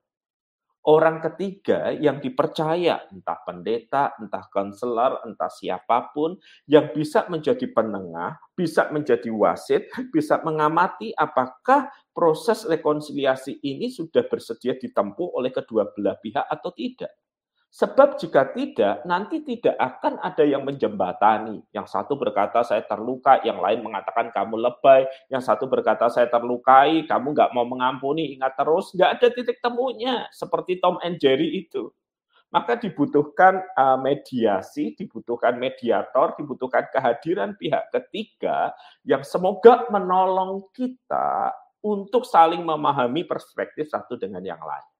orang 0.85 1.17
ketiga 1.21 1.89
yang 1.93 2.21
dipercaya, 2.21 3.09
entah 3.09 3.39
pendeta, 3.41 4.13
entah 4.21 4.45
konselor, 4.53 5.25
entah 5.25 5.49
siapa 5.49 6.13
pun, 6.13 6.37
yang 6.69 6.93
bisa 6.93 7.25
menjadi 7.25 7.65
penengah, 7.73 8.37
bisa 8.53 8.93
menjadi 8.93 9.33
wasit, 9.33 9.89
bisa 10.13 10.39
mengamati 10.45 11.11
apakah 11.17 11.89
proses 12.13 12.63
rekonsiliasi 12.63 13.59
ini 13.65 13.89
sudah 13.89 14.23
bersedia 14.29 14.77
ditempuh 14.77 15.35
oleh 15.35 15.49
kedua 15.49 15.89
belah 15.91 16.15
pihak 16.21 16.45
atau 16.45 16.71
tidak. 16.71 17.11
Sebab 17.75 18.15
jika 18.15 18.55
tidak, 18.55 19.03
nanti 19.03 19.43
tidak 19.43 19.75
akan 19.75 20.15
ada 20.23 20.47
yang 20.47 20.63
menjembatani. 20.63 21.59
Yang 21.75 21.91
satu 21.91 22.15
berkata 22.15 22.63
saya 22.63 22.79
terluka, 22.87 23.43
yang 23.43 23.59
lain 23.59 23.83
mengatakan 23.83 24.31
kamu 24.31 24.55
lebay, 24.55 25.03
yang 25.27 25.43
satu 25.43 25.67
berkata 25.67 26.07
saya 26.07 26.31
terlukai, 26.31 27.03
kamu 27.03 27.35
nggak 27.35 27.51
mau 27.51 27.67
mengampuni, 27.67 28.31
ingat 28.31 28.55
terus, 28.55 28.95
nggak 28.95 29.19
ada 29.19 29.27
titik 29.27 29.59
temunya. 29.59 30.23
Seperti 30.31 30.79
Tom 30.79 31.03
and 31.03 31.19
Jerry 31.19 31.67
itu. 31.67 31.91
Maka 32.55 32.79
dibutuhkan 32.79 33.59
uh, 33.75 33.99
mediasi, 33.99 34.95
dibutuhkan 34.95 35.59
mediator, 35.59 36.39
dibutuhkan 36.39 36.87
kehadiran 36.87 37.59
pihak 37.59 37.91
ketiga 37.91 38.71
yang 39.03 39.27
semoga 39.27 39.83
menolong 39.91 40.63
kita 40.71 41.51
untuk 41.83 42.23
saling 42.23 42.63
memahami 42.63 43.27
perspektif 43.27 43.91
satu 43.91 44.15
dengan 44.15 44.39
yang 44.39 44.63
lain. 44.63 44.94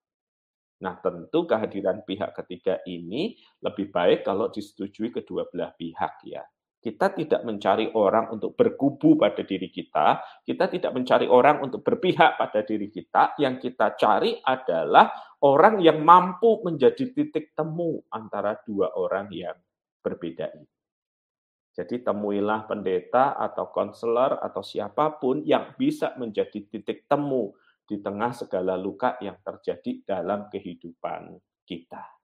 Nah, 0.83 0.99
tentu 0.99 1.47
kehadiran 1.47 2.03
pihak 2.03 2.35
ketiga 2.35 2.83
ini 2.83 3.39
lebih 3.63 3.93
baik 3.95 4.27
kalau 4.27 4.51
disetujui 4.51 5.13
kedua 5.13 5.47
belah 5.47 5.71
pihak 5.71 6.19
ya. 6.27 6.43
Kita 6.85 7.17
tidak 7.17 7.41
mencari 7.41 7.89
orang 7.97 8.29
untuk 8.29 8.53
berkubu 8.53 9.17
pada 9.17 9.41
diri 9.41 9.73
kita, 9.73 10.21
kita 10.45 10.69
tidak 10.69 10.93
mencari 10.93 11.25
orang 11.25 11.65
untuk 11.65 11.81
berpihak 11.81 12.37
pada 12.37 12.61
diri 12.61 12.93
kita. 12.93 13.33
Yang 13.41 13.71
kita 13.71 13.97
cari 13.97 14.37
adalah 14.37 15.09
orang 15.41 15.81
yang 15.81 16.05
mampu 16.05 16.61
menjadi 16.61 17.09
titik 17.09 17.57
temu 17.57 18.05
antara 18.13 18.61
dua 18.61 18.93
orang 18.93 19.33
yang 19.33 19.57
berbeda 20.05 20.45
ini. 20.53 20.69
Jadi 21.75 22.05
temuilah 22.05 22.69
pendeta 22.69 23.35
atau 23.35 23.67
konselor 23.67 24.39
atau 24.39 24.61
siapa 24.61 25.17
pun 25.17 25.41
yang 25.41 25.73
bisa 25.75 26.13
menjadi 26.15 26.69
titik 26.69 27.09
temu 27.09 27.51
di 27.85 28.01
tengah 28.01 28.33
segala 28.33 28.73
luka 28.75 29.15
yang 29.21 29.37
terjadi 29.45 30.01
dalam 30.03 30.49
kehidupan 30.49 31.37
kita. 31.63 32.15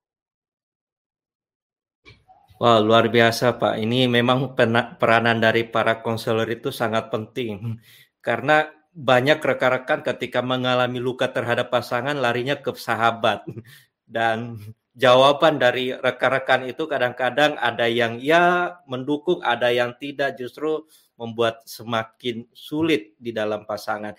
Wah, 2.62 2.78
luar 2.78 3.10
biasa, 3.10 3.58
Pak. 3.58 3.82
Ini 3.82 4.06
memang 4.06 4.54
peranan 5.02 5.42
dari 5.42 5.66
para 5.66 6.06
konselor 6.06 6.46
itu 6.46 6.70
sangat 6.70 7.10
penting. 7.10 7.82
Karena 8.26 8.70
banyak 8.94 9.42
rekan-rekan 9.42 10.06
ketika 10.06 10.46
mengalami 10.46 11.02
luka 11.02 11.34
terhadap 11.34 11.74
pasangan 11.74 12.14
larinya 12.14 12.62
ke 12.62 12.70
sahabat. 12.78 13.50
Dan 14.06 14.62
jawaban 14.94 15.58
dari 15.58 15.90
rekan-rekan 15.90 16.70
itu 16.70 16.86
kadang-kadang 16.86 17.58
ada 17.58 17.90
yang 17.90 18.22
ya 18.22 18.78
mendukung, 18.86 19.42
ada 19.42 19.74
yang 19.74 19.98
tidak, 19.98 20.38
justru 20.38 20.86
membuat 21.18 21.66
semakin 21.66 22.46
sulit 22.54 23.18
di 23.18 23.34
dalam 23.34 23.66
pasangan. 23.66 24.14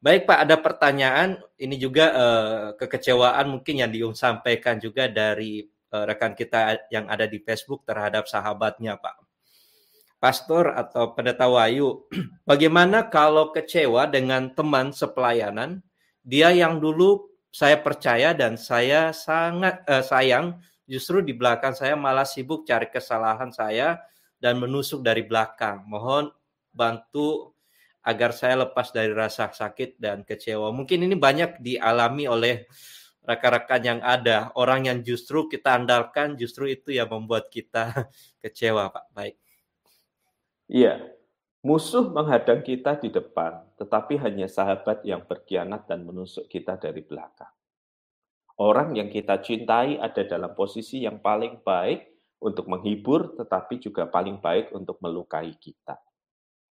Baik 0.00 0.24
Pak, 0.24 0.48
ada 0.48 0.56
pertanyaan. 0.56 1.36
Ini 1.60 1.76
juga 1.76 2.06
uh, 2.16 2.66
kekecewaan 2.80 3.52
mungkin 3.52 3.84
yang 3.84 3.92
disampaikan 3.92 4.80
juga 4.80 5.12
dari 5.12 5.68
uh, 5.92 6.08
rekan 6.08 6.32
kita 6.32 6.88
yang 6.88 7.04
ada 7.04 7.28
di 7.28 7.36
Facebook 7.44 7.84
terhadap 7.84 8.24
sahabatnya, 8.24 8.96
Pak. 8.96 9.20
Pastor 10.16 10.72
atau 10.72 11.12
pendeta 11.12 11.44
Wayu, 11.52 12.08
bagaimana 12.48 13.12
kalau 13.12 13.52
kecewa 13.52 14.08
dengan 14.08 14.48
teman 14.56 14.88
sepelayanan, 14.88 15.84
dia 16.24 16.48
yang 16.48 16.80
dulu 16.80 17.28
saya 17.52 17.76
percaya 17.76 18.32
dan 18.32 18.56
saya 18.56 19.12
sangat 19.12 19.84
uh, 19.84 20.00
sayang, 20.00 20.56
justru 20.88 21.20
di 21.20 21.36
belakang 21.36 21.76
saya 21.76 21.92
malah 21.92 22.24
sibuk 22.24 22.64
cari 22.64 22.88
kesalahan 22.88 23.52
saya 23.52 24.00
dan 24.40 24.56
menusuk 24.56 25.04
dari 25.04 25.28
belakang. 25.28 25.84
Mohon 25.84 26.32
bantu 26.72 27.52
agar 28.00 28.32
saya 28.32 28.64
lepas 28.64 28.92
dari 28.92 29.12
rasa 29.12 29.52
sakit 29.52 30.00
dan 30.00 30.24
kecewa. 30.24 30.72
Mungkin 30.72 31.04
ini 31.04 31.16
banyak 31.16 31.60
dialami 31.60 32.24
oleh 32.24 32.64
rekan-rekan 33.20 33.82
yang 33.84 34.00
ada, 34.00 34.48
orang 34.56 34.88
yang 34.88 34.98
justru 35.04 35.46
kita 35.46 35.76
andalkan, 35.76 36.34
justru 36.40 36.72
itu 36.72 36.96
yang 36.96 37.12
membuat 37.12 37.52
kita 37.52 38.08
kecewa, 38.42 38.88
Pak. 38.88 39.06
Baik. 39.12 39.36
Iya, 40.70 41.02
musuh 41.60 42.08
menghadang 42.08 42.64
kita 42.64 42.96
di 42.96 43.12
depan, 43.12 43.60
tetapi 43.76 44.16
hanya 44.22 44.48
sahabat 44.48 45.04
yang 45.04 45.20
berkhianat 45.26 45.84
dan 45.84 46.06
menusuk 46.06 46.48
kita 46.48 46.80
dari 46.80 47.04
belakang. 47.04 47.52
Orang 48.60 48.92
yang 48.92 49.08
kita 49.08 49.40
cintai 49.40 49.96
ada 49.96 50.20
dalam 50.24 50.52
posisi 50.52 51.04
yang 51.04 51.20
paling 51.20 51.64
baik 51.64 52.12
untuk 52.44 52.68
menghibur, 52.68 53.36
tetapi 53.36 53.80
juga 53.80 54.08
paling 54.08 54.40
baik 54.40 54.72
untuk 54.76 55.00
melukai 55.00 55.56
kita. 55.56 55.96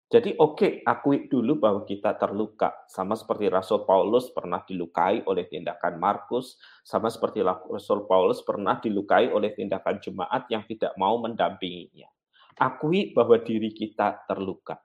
Jadi 0.07 0.39
oke, 0.39 0.55
okay, 0.55 0.73
akui 0.87 1.27
dulu 1.27 1.59
bahwa 1.59 1.83
kita 1.83 2.15
terluka. 2.15 2.87
Sama 2.87 3.19
seperti 3.19 3.51
Rasul 3.51 3.83
Paulus 3.83 4.31
pernah 4.31 4.63
dilukai 4.63 5.27
oleh 5.27 5.51
tindakan 5.51 5.99
Markus, 5.99 6.63
sama 6.87 7.11
seperti 7.11 7.43
Rasul 7.43 8.07
Paulus 8.07 8.39
pernah 8.47 8.79
dilukai 8.79 9.35
oleh 9.35 9.51
tindakan 9.51 9.99
jemaat 9.99 10.47
yang 10.47 10.63
tidak 10.63 10.95
mau 10.95 11.19
mendampinginya. 11.19 12.07
Akui 12.55 13.11
bahwa 13.19 13.35
diri 13.43 13.75
kita 13.75 14.31
terluka. 14.31 14.79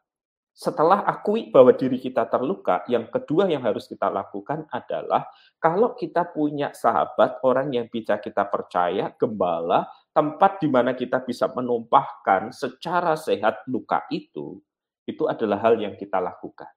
Setelah 0.52 1.06
akui 1.06 1.54
bahwa 1.54 1.72
diri 1.72 2.02
kita 2.02 2.26
terluka, 2.26 2.82
yang 2.90 3.06
kedua 3.08 3.46
yang 3.46 3.62
harus 3.62 3.86
kita 3.86 4.10
lakukan 4.10 4.66
adalah 4.74 5.30
kalau 5.62 5.94
kita 5.94 6.34
punya 6.34 6.74
sahabat, 6.74 7.46
orang 7.46 7.70
yang 7.72 7.86
bisa 7.94 8.18
kita 8.18 8.50
percaya, 8.50 9.14
gembala, 9.16 9.86
tempat 10.12 10.58
di 10.60 10.68
mana 10.68 10.98
kita 10.98 11.22
bisa 11.24 11.46
menumpahkan 11.54 12.52
secara 12.52 13.14
sehat 13.16 13.64
luka 13.70 14.04
itu, 14.12 14.60
itu 15.12 15.28
adalah 15.28 15.60
hal 15.60 15.76
yang 15.78 16.00
kita 16.00 16.18
lakukan. 16.24 16.72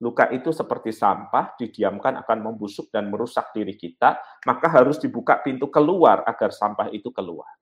Luka 0.00 0.32
itu 0.32 0.48
seperti 0.48 0.96
sampah, 0.96 1.56
didiamkan 1.60 2.16
akan 2.24 2.38
membusuk 2.40 2.88
dan 2.88 3.12
merusak 3.12 3.52
diri 3.52 3.76
kita, 3.76 4.16
maka 4.48 4.66
harus 4.72 4.96
dibuka 4.96 5.36
pintu 5.44 5.68
keluar 5.68 6.24
agar 6.24 6.52
sampah 6.52 6.88
itu 6.88 7.12
keluar. 7.12 7.52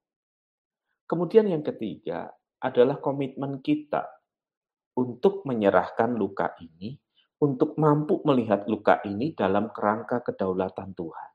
Kemudian 1.10 1.50
yang 1.50 1.66
ketiga 1.66 2.30
adalah 2.62 3.02
komitmen 3.02 3.58
kita 3.58 4.06
untuk 4.98 5.42
menyerahkan 5.46 6.14
luka 6.14 6.54
ini, 6.62 6.94
untuk 7.42 7.78
mampu 7.78 8.22
melihat 8.26 8.66
luka 8.66 9.02
ini 9.06 9.34
dalam 9.34 9.70
kerangka 9.70 10.22
kedaulatan 10.22 10.94
Tuhan. 10.94 11.30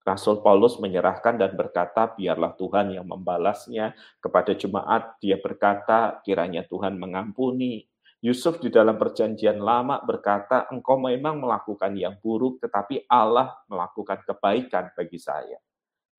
Rasul 0.00 0.40
Paulus 0.40 0.80
menyerahkan 0.80 1.36
dan 1.36 1.52
berkata, 1.52 2.08
biarlah 2.16 2.56
Tuhan 2.56 2.96
yang 2.96 3.04
membalasnya 3.04 3.92
kepada 4.16 4.56
jemaat. 4.56 5.20
Dia 5.20 5.36
berkata, 5.36 6.24
kiranya 6.24 6.64
Tuhan 6.64 6.96
mengampuni. 6.96 7.84
Yusuf 8.20 8.60
di 8.60 8.68
dalam 8.68 9.00
perjanjian 9.00 9.56
lama 9.56 10.04
berkata, 10.04 10.68
engkau 10.68 11.00
memang 11.00 11.40
melakukan 11.40 11.96
yang 11.96 12.20
buruk, 12.20 12.60
tetapi 12.60 13.08
Allah 13.08 13.56
melakukan 13.64 14.20
kebaikan 14.28 14.92
bagi 14.92 15.16
saya. 15.16 15.56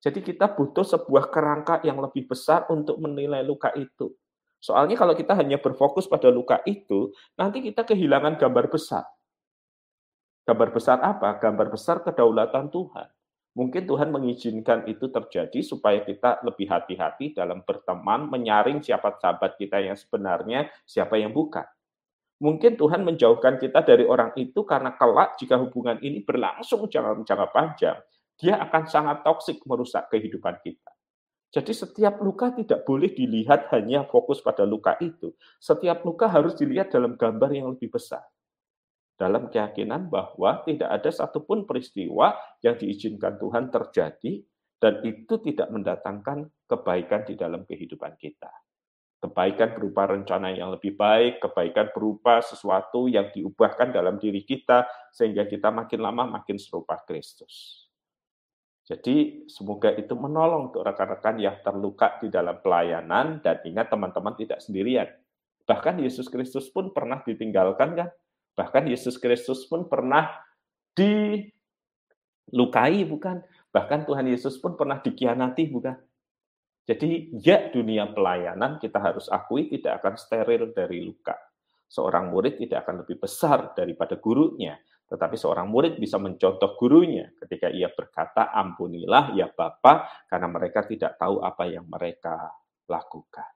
Jadi 0.02 0.18
kita 0.18 0.50
butuh 0.50 0.82
sebuah 0.82 1.30
kerangka 1.30 1.78
yang 1.86 2.02
lebih 2.02 2.26
besar 2.26 2.66
untuk 2.74 2.98
menilai 2.98 3.46
luka 3.46 3.70
itu. 3.78 4.10
Soalnya 4.58 4.98
kalau 4.98 5.14
kita 5.14 5.38
hanya 5.38 5.62
berfokus 5.62 6.10
pada 6.10 6.26
luka 6.26 6.58
itu, 6.66 7.14
nanti 7.38 7.62
kita 7.62 7.86
kehilangan 7.86 8.34
gambar 8.34 8.66
besar. 8.66 9.06
Gambar 10.42 10.74
besar 10.74 10.98
apa? 11.06 11.38
Gambar 11.38 11.70
besar 11.70 12.02
kedaulatan 12.02 12.66
Tuhan. 12.74 13.06
Mungkin 13.54 13.86
Tuhan 13.86 14.10
mengizinkan 14.10 14.90
itu 14.90 15.06
terjadi 15.06 15.62
supaya 15.62 16.02
kita 16.02 16.42
lebih 16.42 16.66
hati-hati 16.66 17.30
dalam 17.30 17.62
berteman, 17.62 18.26
menyaring 18.26 18.82
siapa 18.82 19.14
sahabat 19.22 19.54
kita 19.54 19.78
yang 19.78 19.94
sebenarnya, 19.94 20.66
siapa 20.82 21.14
yang 21.14 21.30
bukan. 21.30 21.62
Mungkin 22.42 22.74
Tuhan 22.74 23.06
menjauhkan 23.06 23.62
kita 23.62 23.86
dari 23.86 24.02
orang 24.02 24.34
itu 24.34 24.66
karena 24.66 24.98
kelak 24.98 25.38
jika 25.38 25.62
hubungan 25.62 26.02
ini 26.02 26.26
berlangsung 26.26 26.90
jangka, 26.90 27.22
jangka 27.22 27.46
panjang, 27.54 27.98
dia 28.34 28.58
akan 28.58 28.82
sangat 28.90 29.22
toksik 29.22 29.62
merusak 29.62 30.10
kehidupan 30.10 30.58
kita. 30.58 30.90
Jadi 31.54 31.70
setiap 31.70 32.18
luka 32.18 32.50
tidak 32.50 32.82
boleh 32.82 33.14
dilihat 33.14 33.70
hanya 33.70 34.08
fokus 34.10 34.42
pada 34.42 34.66
luka 34.66 34.98
itu. 34.98 35.30
Setiap 35.62 36.02
luka 36.02 36.26
harus 36.26 36.58
dilihat 36.58 36.90
dalam 36.90 37.14
gambar 37.14 37.50
yang 37.54 37.70
lebih 37.78 37.94
besar. 37.94 38.26
Dalam 39.14 39.46
keyakinan 39.46 40.10
bahwa 40.10 40.66
tidak 40.66 40.90
ada 40.90 41.14
satupun 41.14 41.62
peristiwa 41.62 42.34
yang 42.64 42.74
diizinkan 42.74 43.38
Tuhan 43.38 43.70
terjadi 43.70 44.42
dan 44.82 44.98
itu 45.06 45.38
tidak 45.46 45.70
mendatangkan 45.70 46.50
kebaikan 46.66 47.22
di 47.22 47.38
dalam 47.38 47.62
kehidupan 47.62 48.18
kita. 48.18 48.50
Kebaikan 49.22 49.78
berupa 49.78 50.10
rencana 50.10 50.50
yang 50.50 50.74
lebih 50.74 50.98
baik, 50.98 51.38
kebaikan 51.38 51.94
berupa 51.94 52.42
sesuatu 52.42 53.06
yang 53.06 53.30
diubahkan 53.30 53.94
dalam 53.94 54.18
diri 54.18 54.42
kita, 54.42 54.82
sehingga 55.14 55.46
kita 55.46 55.70
makin 55.70 56.02
lama 56.02 56.42
makin 56.42 56.58
serupa 56.58 56.98
Kristus. 57.06 57.86
Jadi 58.82 59.46
semoga 59.46 59.94
itu 59.94 60.18
menolong 60.18 60.74
untuk 60.74 60.82
rekan-rekan 60.82 61.38
yang 61.38 61.54
terluka 61.62 62.18
di 62.18 62.34
dalam 62.34 62.58
pelayanan, 62.58 63.38
dan 63.38 63.62
ingat 63.62 63.94
teman-teman 63.94 64.34
tidak 64.34 64.58
sendirian. 64.58 65.06
Bahkan 65.70 66.02
Yesus 66.02 66.26
Kristus 66.26 66.66
pun 66.74 66.90
pernah 66.90 67.22
ditinggalkan 67.22 67.94
kan? 67.94 68.10
Bahkan 68.58 68.90
Yesus 68.90 69.22
Kristus 69.22 69.70
pun 69.70 69.86
pernah 69.86 70.34
dilukai 70.98 71.46
bukan? 73.06 73.38
Bahkan 73.70 74.10
Tuhan 74.10 74.26
Yesus 74.26 74.58
pun 74.58 74.74
pernah 74.74 74.98
dikhianati 74.98 75.70
bukan? 75.70 75.94
Jadi 76.82 77.30
ya 77.38 77.70
dunia 77.70 78.10
pelayanan 78.10 78.82
kita 78.82 78.98
harus 78.98 79.30
akui 79.30 79.70
tidak 79.70 80.02
akan 80.02 80.14
steril 80.18 80.74
dari 80.74 80.98
luka. 80.98 81.38
Seorang 81.86 82.34
murid 82.34 82.58
tidak 82.58 82.88
akan 82.88 83.06
lebih 83.06 83.22
besar 83.22 83.70
daripada 83.76 84.18
gurunya, 84.18 84.74
tetapi 85.06 85.38
seorang 85.38 85.70
murid 85.70 86.00
bisa 86.00 86.18
mencontoh 86.18 86.74
gurunya 86.74 87.30
ketika 87.38 87.70
ia 87.70 87.92
berkata, 87.92 88.50
"Ampunilah 88.50 89.36
ya 89.36 89.46
Bapa, 89.52 90.08
karena 90.26 90.48
mereka 90.50 90.82
tidak 90.88 91.20
tahu 91.20 91.44
apa 91.44 91.68
yang 91.70 91.86
mereka 91.86 92.50
lakukan." 92.90 93.46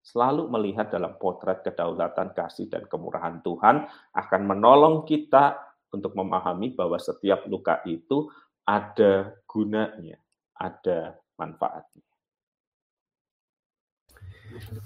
Selalu 0.00 0.48
melihat 0.48 0.88
dalam 0.88 1.18
potret 1.20 1.60
kedaulatan 1.66 2.32
kasih 2.32 2.70
dan 2.70 2.88
kemurahan 2.88 3.42
Tuhan 3.42 3.84
akan 4.14 4.42
menolong 4.46 5.04
kita 5.04 5.58
untuk 5.92 6.16
memahami 6.16 6.72
bahwa 6.72 6.96
setiap 6.96 7.44
luka 7.50 7.84
itu 7.84 8.30
ada 8.64 9.34
gunanya, 9.44 10.16
ada 10.56 11.18
manfaatnya. 11.36 12.13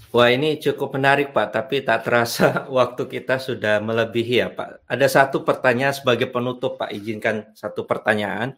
Wah 0.09 0.33
ini 0.33 0.57
cukup 0.57 0.97
menarik 0.97 1.37
Pak, 1.37 1.53
tapi 1.53 1.85
tak 1.85 2.09
terasa 2.09 2.65
waktu 2.79 3.05
kita 3.05 3.37
sudah 3.37 3.77
melebihi 3.85 4.41
ya 4.41 4.49
Pak. 4.49 4.89
Ada 4.89 5.07
satu 5.07 5.45
pertanyaan 5.45 5.93
sebagai 5.93 6.33
penutup 6.33 6.81
Pak, 6.81 6.89
izinkan 6.93 7.53
satu 7.53 7.85
pertanyaan. 7.85 8.57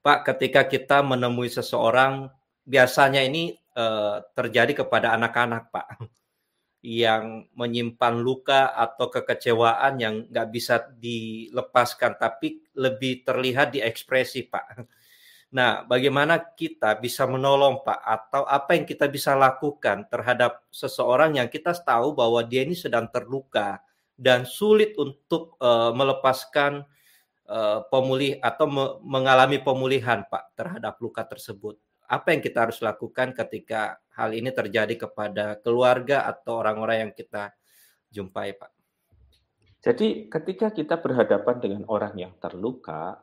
Pak, 0.00 0.24
ketika 0.24 0.64
kita 0.64 1.04
menemui 1.04 1.52
seseorang, 1.52 2.32
biasanya 2.64 3.20
ini 3.20 3.52
uh, 3.76 4.24
terjadi 4.32 4.84
kepada 4.84 5.12
anak-anak, 5.12 5.68
Pak, 5.68 5.86
yang 7.02 7.44
menyimpan 7.52 8.14
luka 8.16 8.72
atau 8.72 9.12
kekecewaan 9.12 10.00
yang 10.00 10.14
nggak 10.32 10.48
bisa 10.48 10.88
dilepaskan, 10.96 12.16
tapi 12.16 12.64
lebih 12.72 13.28
terlihat 13.28 13.76
di 13.76 13.84
ekspresi, 13.84 14.48
Pak. 14.48 14.64
Nah, 15.48 15.80
bagaimana 15.88 16.36
kita 16.36 17.00
bisa 17.00 17.24
menolong, 17.24 17.80
Pak, 17.80 18.00
atau 18.04 18.44
apa 18.44 18.76
yang 18.76 18.84
kita 18.84 19.08
bisa 19.08 19.32
lakukan 19.32 20.04
terhadap 20.12 20.60
seseorang 20.68 21.40
yang 21.40 21.48
kita 21.48 21.72
tahu 21.72 22.12
bahwa 22.12 22.44
dia 22.44 22.68
ini 22.68 22.76
sedang 22.76 23.08
terluka 23.08 23.80
dan 24.12 24.44
sulit 24.44 24.92
untuk 25.00 25.56
uh, 25.56 25.88
melepaskan 25.96 26.84
uh, 27.48 27.80
pemulih 27.88 28.36
atau 28.44 28.66
me 28.68 28.84
mengalami 29.00 29.56
pemulihan 29.62 30.20
Pak 30.28 30.52
terhadap 30.52 31.00
luka 31.00 31.24
tersebut. 31.24 31.80
Apa 32.04 32.36
yang 32.36 32.44
kita 32.44 32.68
harus 32.68 32.84
lakukan 32.84 33.32
ketika 33.32 34.00
hal 34.12 34.36
ini 34.36 34.52
terjadi 34.52 35.08
kepada 35.08 35.56
keluarga 35.64 36.28
atau 36.28 36.60
orang-orang 36.60 37.08
yang 37.08 37.12
kita 37.16 37.56
jumpai 38.12 38.52
Pak? 38.52 38.72
Jadi 39.78 40.28
ketika 40.28 40.74
kita 40.74 40.98
berhadapan 40.98 41.56
dengan 41.62 41.82
orang 41.86 42.12
yang 42.18 42.32
terluka, 42.36 43.22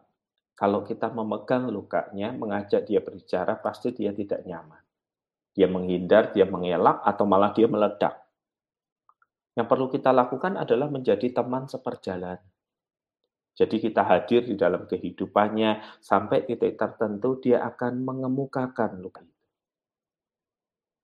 kalau 0.55 0.87
kita 0.87 1.11
memegang 1.11 1.67
lukanya, 1.67 2.31
mengajak 2.31 2.87
dia 2.87 3.03
berbicara, 3.03 3.59
pasti 3.59 3.91
dia 3.91 4.15
tidak 4.15 4.39
nyaman. 4.47 4.79
Dia 5.51 5.67
menghindar, 5.67 6.31
dia 6.31 6.47
mengelak, 6.47 7.03
atau 7.03 7.27
malah 7.27 7.51
dia 7.51 7.67
meledak. 7.67 8.23
Yang 9.55 9.67
perlu 9.67 9.87
kita 9.91 10.15
lakukan 10.15 10.55
adalah 10.55 10.87
menjadi 10.87 11.27
teman 11.31 11.67
seperjalanan. 11.67 12.39
Jadi 13.55 13.79
kita 13.79 14.03
hadir 14.03 14.43
di 14.43 14.59
dalam 14.59 14.83
kehidupannya 14.83 16.03
sampai 16.03 16.43
titik 16.43 16.75
tertentu 16.75 17.39
dia 17.39 17.63
akan 17.63 18.03
mengemukakan 18.03 18.99
luka 18.99 19.23
itu. 19.23 19.43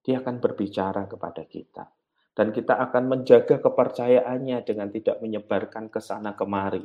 Dia 0.03 0.19
akan 0.19 0.43
berbicara 0.43 1.07
kepada 1.07 1.47
kita. 1.47 1.87
Dan 2.31 2.51
kita 2.51 2.79
akan 2.79 3.07
menjaga 3.07 3.59
kepercayaannya 3.59 4.63
dengan 4.67 4.87
tidak 4.91 5.19
menyebarkan 5.23 5.87
ke 5.87 5.99
sana 6.03 6.35
kemari. 6.35 6.83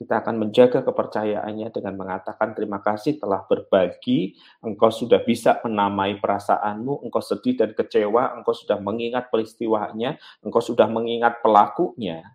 Kita 0.00 0.24
akan 0.24 0.48
menjaga 0.48 0.82
kepercayaannya 0.82 1.70
dengan 1.70 1.94
mengatakan 1.94 2.56
terima 2.58 2.82
kasih 2.82 3.22
telah 3.22 3.46
berbagi, 3.46 4.34
engkau 4.64 4.90
sudah 4.90 5.22
bisa 5.22 5.62
menamai 5.62 6.18
perasaanmu, 6.18 7.06
engkau 7.06 7.22
sedih 7.22 7.54
dan 7.54 7.70
kecewa, 7.76 8.34
engkau 8.34 8.50
sudah 8.56 8.82
mengingat 8.82 9.30
peristiwanya, 9.30 10.18
engkau 10.42 10.58
sudah 10.58 10.90
mengingat 10.90 11.38
pelakunya, 11.38 12.34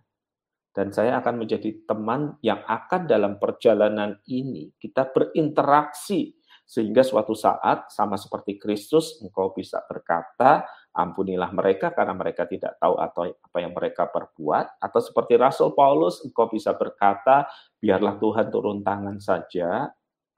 dan 0.78 0.94
saya 0.94 1.18
akan 1.18 1.42
menjadi 1.42 1.74
teman 1.90 2.38
yang 2.38 2.62
akan 2.62 3.10
dalam 3.10 3.42
perjalanan 3.42 4.14
ini 4.30 4.70
kita 4.78 5.10
berinteraksi 5.10 6.37
sehingga 6.68 7.00
suatu 7.00 7.32
saat 7.32 7.88
sama 7.88 8.20
seperti 8.20 8.60
Kristus 8.60 9.24
engkau 9.24 9.56
bisa 9.56 9.80
berkata 9.88 10.68
ampunilah 10.92 11.48
mereka 11.56 11.96
karena 11.96 12.12
mereka 12.12 12.44
tidak 12.44 12.76
tahu 12.76 13.00
atau 13.00 13.32
apa 13.32 13.58
yang 13.64 13.72
mereka 13.72 14.04
perbuat. 14.04 14.76
Atau 14.76 15.00
seperti 15.00 15.40
Rasul 15.40 15.72
Paulus 15.72 16.20
engkau 16.20 16.44
bisa 16.52 16.76
berkata 16.76 17.48
biarlah 17.80 18.20
Tuhan 18.20 18.52
turun 18.52 18.84
tangan 18.84 19.16
saja. 19.16 19.88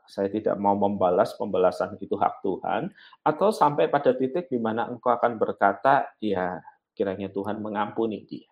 Saya 0.07 0.31
tidak 0.31 0.55
mau 0.55 0.79
membalas 0.79 1.35
pembalasan 1.35 1.99
itu 1.99 2.15
hak 2.15 2.47
Tuhan. 2.47 2.95
Atau 3.27 3.51
sampai 3.51 3.91
pada 3.91 4.15
titik 4.15 4.47
di 4.47 4.63
mana 4.63 4.87
engkau 4.87 5.11
akan 5.11 5.35
berkata 5.35 6.15
ya 6.23 6.63
kiranya 6.95 7.27
Tuhan 7.35 7.59
mengampuni 7.59 8.23
dia. 8.23 8.47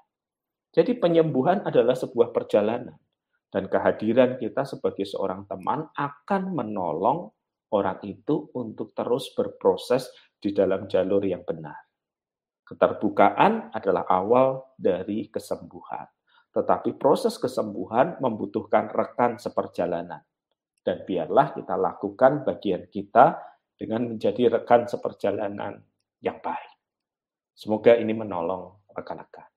Jadi 0.75 0.99
penyembuhan 0.99 1.63
adalah 1.63 1.95
sebuah 1.95 2.35
perjalanan. 2.35 2.99
Dan 3.49 3.71
kehadiran 3.71 4.35
kita 4.37 4.67
sebagai 4.67 5.07
seorang 5.09 5.47
teman 5.47 5.89
akan 5.95 6.43
menolong 6.53 7.33
orang 7.75 8.01
itu 8.05 8.49
untuk 8.57 8.97
terus 8.97 9.33
berproses 9.37 10.09
di 10.39 10.55
dalam 10.55 10.87
jalur 10.87 11.21
yang 11.25 11.43
benar. 11.45 11.77
Keterbukaan 12.69 13.73
adalah 13.73 14.05
awal 14.09 14.77
dari 14.77 15.33
kesembuhan. 15.33 16.05
Tetapi 16.53 17.01
proses 17.01 17.41
kesembuhan 17.41 18.21
membutuhkan 18.21 18.93
rekan 18.93 19.41
seperjalanan. 19.41 20.21
Dan 20.85 21.05
biarlah 21.05 21.57
kita 21.57 21.77
lakukan 21.77 22.45
bagian 22.45 22.89
kita 22.89 23.41
dengan 23.77 24.13
menjadi 24.13 24.61
rekan 24.61 24.85
seperjalanan 24.89 25.81
yang 26.21 26.41
baik. 26.45 26.73
Semoga 27.57 27.97
ini 27.97 28.13
menolong 28.13 28.85
rekan-rekan. 28.93 29.49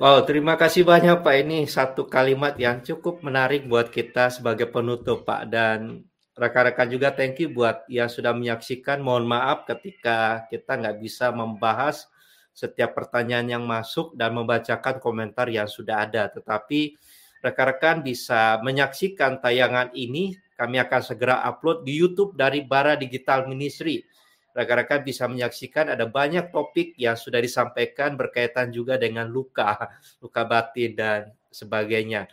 Wow, 0.00 0.26
terima 0.26 0.58
kasih 0.58 0.82
banyak 0.82 1.22
Pak. 1.22 1.36
Ini 1.46 1.64
satu 1.68 2.10
kalimat 2.10 2.58
yang 2.58 2.82
cukup 2.82 3.22
menarik 3.22 3.68
buat 3.70 3.92
kita 3.92 4.34
sebagai 4.34 4.66
penutup 4.68 5.22
Pak. 5.22 5.42
Dan 5.52 6.02
rekan-rekan 6.36 6.88
juga 6.88 7.12
thank 7.12 7.40
you 7.40 7.52
buat 7.52 7.84
yang 7.88 8.08
sudah 8.08 8.32
menyaksikan. 8.32 9.00
Mohon 9.00 9.36
maaf 9.36 9.68
ketika 9.68 10.48
kita 10.48 10.78
nggak 10.78 10.96
bisa 11.00 11.30
membahas 11.30 12.08
setiap 12.52 12.92
pertanyaan 12.92 13.58
yang 13.58 13.64
masuk 13.64 14.12
dan 14.16 14.36
membacakan 14.36 15.00
komentar 15.00 15.48
yang 15.48 15.68
sudah 15.68 16.04
ada. 16.04 16.28
Tetapi 16.28 16.96
rekan-rekan 17.40 18.04
bisa 18.04 18.60
menyaksikan 18.60 19.40
tayangan 19.40 19.92
ini. 19.96 20.36
Kami 20.52 20.78
akan 20.78 21.02
segera 21.02 21.42
upload 21.42 21.82
di 21.82 21.98
YouTube 21.98 22.38
dari 22.38 22.62
Bara 22.62 22.94
Digital 22.94 23.50
Ministry 23.50 24.04
rekan-rekan 24.52 25.00
bisa 25.00 25.24
menyaksikan 25.24 25.88
ada 25.92 26.04
banyak 26.04 26.52
topik 26.52 26.92
yang 27.00 27.16
sudah 27.16 27.40
disampaikan 27.40 28.14
berkaitan 28.20 28.68
juga 28.68 29.00
dengan 29.00 29.28
luka, 29.28 29.88
luka 30.20 30.44
batin 30.44 30.92
dan 30.92 31.20
sebagainya. 31.48 32.28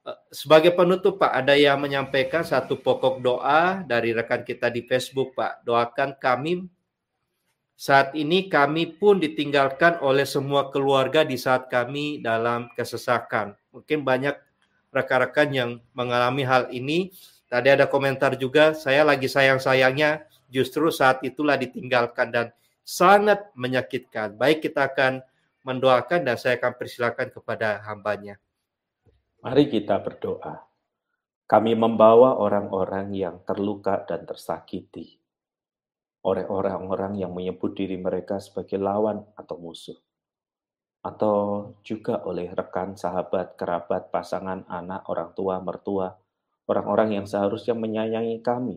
Eh, 0.00 0.18
sebagai 0.32 0.72
penutup 0.72 1.20
Pak, 1.20 1.28
ada 1.28 1.52
yang 1.52 1.76
menyampaikan 1.76 2.40
satu 2.40 2.80
pokok 2.80 3.20
doa 3.20 3.84
dari 3.84 4.16
rekan 4.16 4.40
kita 4.40 4.72
di 4.72 4.80
Facebook 4.88 5.36
Pak. 5.36 5.60
Doakan 5.68 6.16
kami 6.16 6.64
saat 7.76 8.16
ini 8.16 8.48
kami 8.48 8.96
pun 8.96 9.20
ditinggalkan 9.20 10.00
oleh 10.00 10.24
semua 10.24 10.72
keluarga 10.72 11.20
di 11.24 11.36
saat 11.36 11.68
kami 11.68 12.20
dalam 12.24 12.72
kesesakan. 12.72 13.56
Mungkin 13.76 14.00
banyak 14.00 14.36
rekan-rekan 14.88 15.48
yang 15.52 15.70
mengalami 15.92 16.48
hal 16.48 16.72
ini. 16.72 17.12
Tadi 17.48 17.68
ada 17.68 17.84
komentar 17.84 18.40
juga, 18.40 18.72
saya 18.72 19.04
lagi 19.04 19.28
sayang-sayangnya 19.28 20.24
justru 20.48 20.88
saat 20.88 21.20
itulah 21.24 21.60
ditinggalkan 21.60 22.32
dan 22.32 22.46
sangat 22.84 23.52
menyakitkan. 23.52 24.32
Baik 24.36 24.64
kita 24.64 24.92
akan 24.92 25.20
mendoakan 25.64 26.24
dan 26.24 26.36
saya 26.40 26.56
akan 26.56 26.72
persilakan 26.78 27.28
kepada 27.32 27.84
hambanya. 27.84 28.40
Mari 29.40 29.72
kita 29.72 30.04
berdoa. 30.04 30.68
Kami 31.48 31.72
membawa 31.72 32.36
orang-orang 32.36 33.08
yang 33.16 33.40
terluka 33.48 34.04
dan 34.04 34.28
tersakiti. 34.28 35.16
Orang-orang 36.20 37.16
yang 37.16 37.32
menyebut 37.32 37.72
diri 37.72 37.96
mereka 37.96 38.36
sebagai 38.36 38.76
lawan 38.76 39.24
atau 39.32 39.56
musuh. 39.56 39.96
Atau 41.00 41.72
juga 41.80 42.20
oleh 42.28 42.52
rekan, 42.52 43.00
sahabat, 43.00 43.56
kerabat, 43.56 44.12
pasangan, 44.12 44.68
anak, 44.68 45.08
orang 45.08 45.32
tua, 45.32 45.56
mertua, 45.64 46.12
orang-orang 46.68 47.16
yang 47.16 47.24
seharusnya 47.24 47.72
menyayangi 47.72 48.44
kami, 48.44 48.76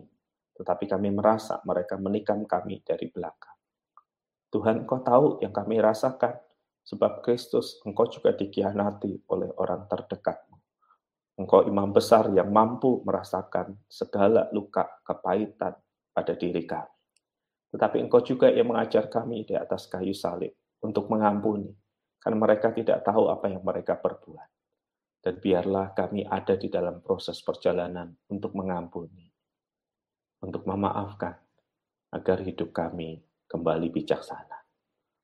tetapi 0.55 0.87
kami 0.87 1.11
merasa 1.11 1.59
mereka 1.67 1.99
menikam 1.99 2.47
kami 2.47 2.79
dari 2.87 3.11
belakang. 3.11 3.59
Tuhan, 4.47 4.87
Engkau 4.87 5.03
tahu 5.03 5.43
yang 5.43 5.51
kami 5.51 5.83
rasakan, 5.83 6.39
sebab 6.87 7.19
Kristus 7.19 7.83
Engkau 7.83 8.07
juga 8.07 8.31
dikhianati 8.31 9.27
oleh 9.27 9.51
orang 9.59 9.91
terdekatmu. 9.91 10.52
Engkau 11.33 11.65
imam 11.65 11.89
besar 11.89 12.29
yang 12.31 12.53
mampu 12.53 13.01
merasakan 13.01 13.73
segala 13.89 14.49
luka 14.53 14.85
kepahitan 15.01 15.73
pada 16.13 16.33
diri 16.37 16.61
kami. 16.63 16.93
Tetapi 17.73 17.97
Engkau 18.05 18.21
juga 18.21 18.53
yang 18.53 18.69
mengajar 18.69 19.09
kami 19.09 19.49
di 19.49 19.57
atas 19.57 19.89
kayu 19.89 20.13
salib 20.13 20.53
untuk 20.85 21.09
mengampuni, 21.09 21.73
karena 22.21 22.37
mereka 22.37 22.69
tidak 22.69 23.01
tahu 23.01 23.33
apa 23.33 23.49
yang 23.49 23.65
mereka 23.65 23.97
perbuat. 23.97 24.49
Dan 25.23 25.39
biarlah 25.41 25.95
kami 25.97 26.27
ada 26.27 26.53
di 26.53 26.67
dalam 26.69 27.01
proses 27.01 27.39
perjalanan 27.41 28.11
untuk 28.29 28.53
mengampuni 28.53 29.33
untuk 30.43 30.67
memaafkan 30.67 31.39
agar 32.11 32.43
hidup 32.43 32.75
kami 32.75 33.23
kembali 33.47 33.87
bijaksana. 33.89 34.67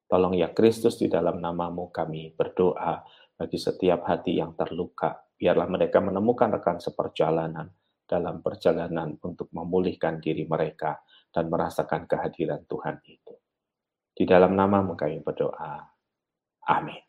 Tolong 0.10 0.34
ya 0.34 0.50
Kristus 0.56 0.98
di 0.98 1.12
dalam 1.12 1.38
namamu 1.38 1.92
kami 1.94 2.34
berdoa 2.34 3.04
bagi 3.36 3.60
setiap 3.60 4.08
hati 4.08 4.40
yang 4.42 4.56
terluka. 4.56 5.22
Biarlah 5.40 5.72
mereka 5.72 6.04
menemukan 6.04 6.52
rekan 6.52 6.84
seperjalanan 6.84 7.72
dalam 8.04 8.44
perjalanan 8.44 9.16
untuk 9.24 9.48
memulihkan 9.56 10.20
diri 10.20 10.44
mereka 10.44 11.00
dan 11.32 11.48
merasakan 11.48 12.04
kehadiran 12.04 12.68
Tuhan 12.68 13.00
itu. 13.08 13.40
Di 14.12 14.28
dalam 14.28 14.52
namamu 14.52 15.00
kami 15.00 15.24
berdoa. 15.24 15.80
Amin. 16.68 17.00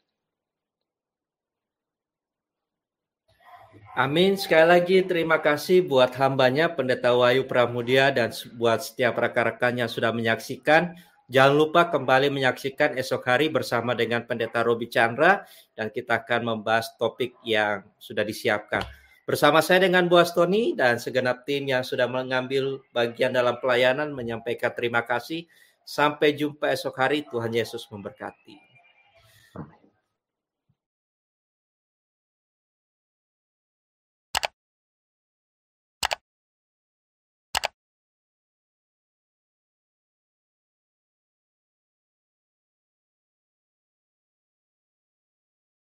Amin. 3.99 4.39
Sekali 4.39 4.67
lagi 4.71 5.03
terima 5.03 5.43
kasih 5.43 5.83
buat 5.83 6.15
hambanya 6.15 6.71
Pendeta 6.71 7.11
Wahyu 7.11 7.51
Pramudia 7.51 8.15
dan 8.15 8.31
buat 8.55 8.87
setiap 8.87 9.19
rekan-rekan 9.19 9.83
yang 9.83 9.91
sudah 9.91 10.15
menyaksikan. 10.15 10.95
Jangan 11.31 11.55
lupa 11.55 11.87
kembali 11.87 12.27
menyaksikan 12.27 12.99
esok 12.99 13.23
hari 13.23 13.47
bersama 13.55 13.95
dengan 13.95 14.27
Pendeta 14.27 14.67
Robi 14.67 14.91
Chandra 14.91 15.47
dan 15.79 15.95
kita 15.95 16.27
akan 16.27 16.43
membahas 16.43 16.99
topik 16.99 17.39
yang 17.47 17.87
sudah 18.03 18.27
disiapkan. 18.27 18.83
Bersama 19.31 19.63
saya 19.63 19.87
dengan 19.87 20.11
Bu 20.11 20.19
Astoni 20.19 20.75
dan 20.75 20.99
segenap 20.99 21.47
tim 21.47 21.71
yang 21.71 21.87
sudah 21.87 22.11
mengambil 22.11 22.83
bagian 22.91 23.31
dalam 23.31 23.63
pelayanan 23.63 24.11
menyampaikan 24.11 24.75
terima 24.75 25.07
kasih. 25.07 25.47
Sampai 25.87 26.35
jumpa 26.35 26.67
esok 26.67 26.99
hari. 26.99 27.23
Tuhan 27.23 27.55
Yesus 27.55 27.87
memberkati. 27.95 28.70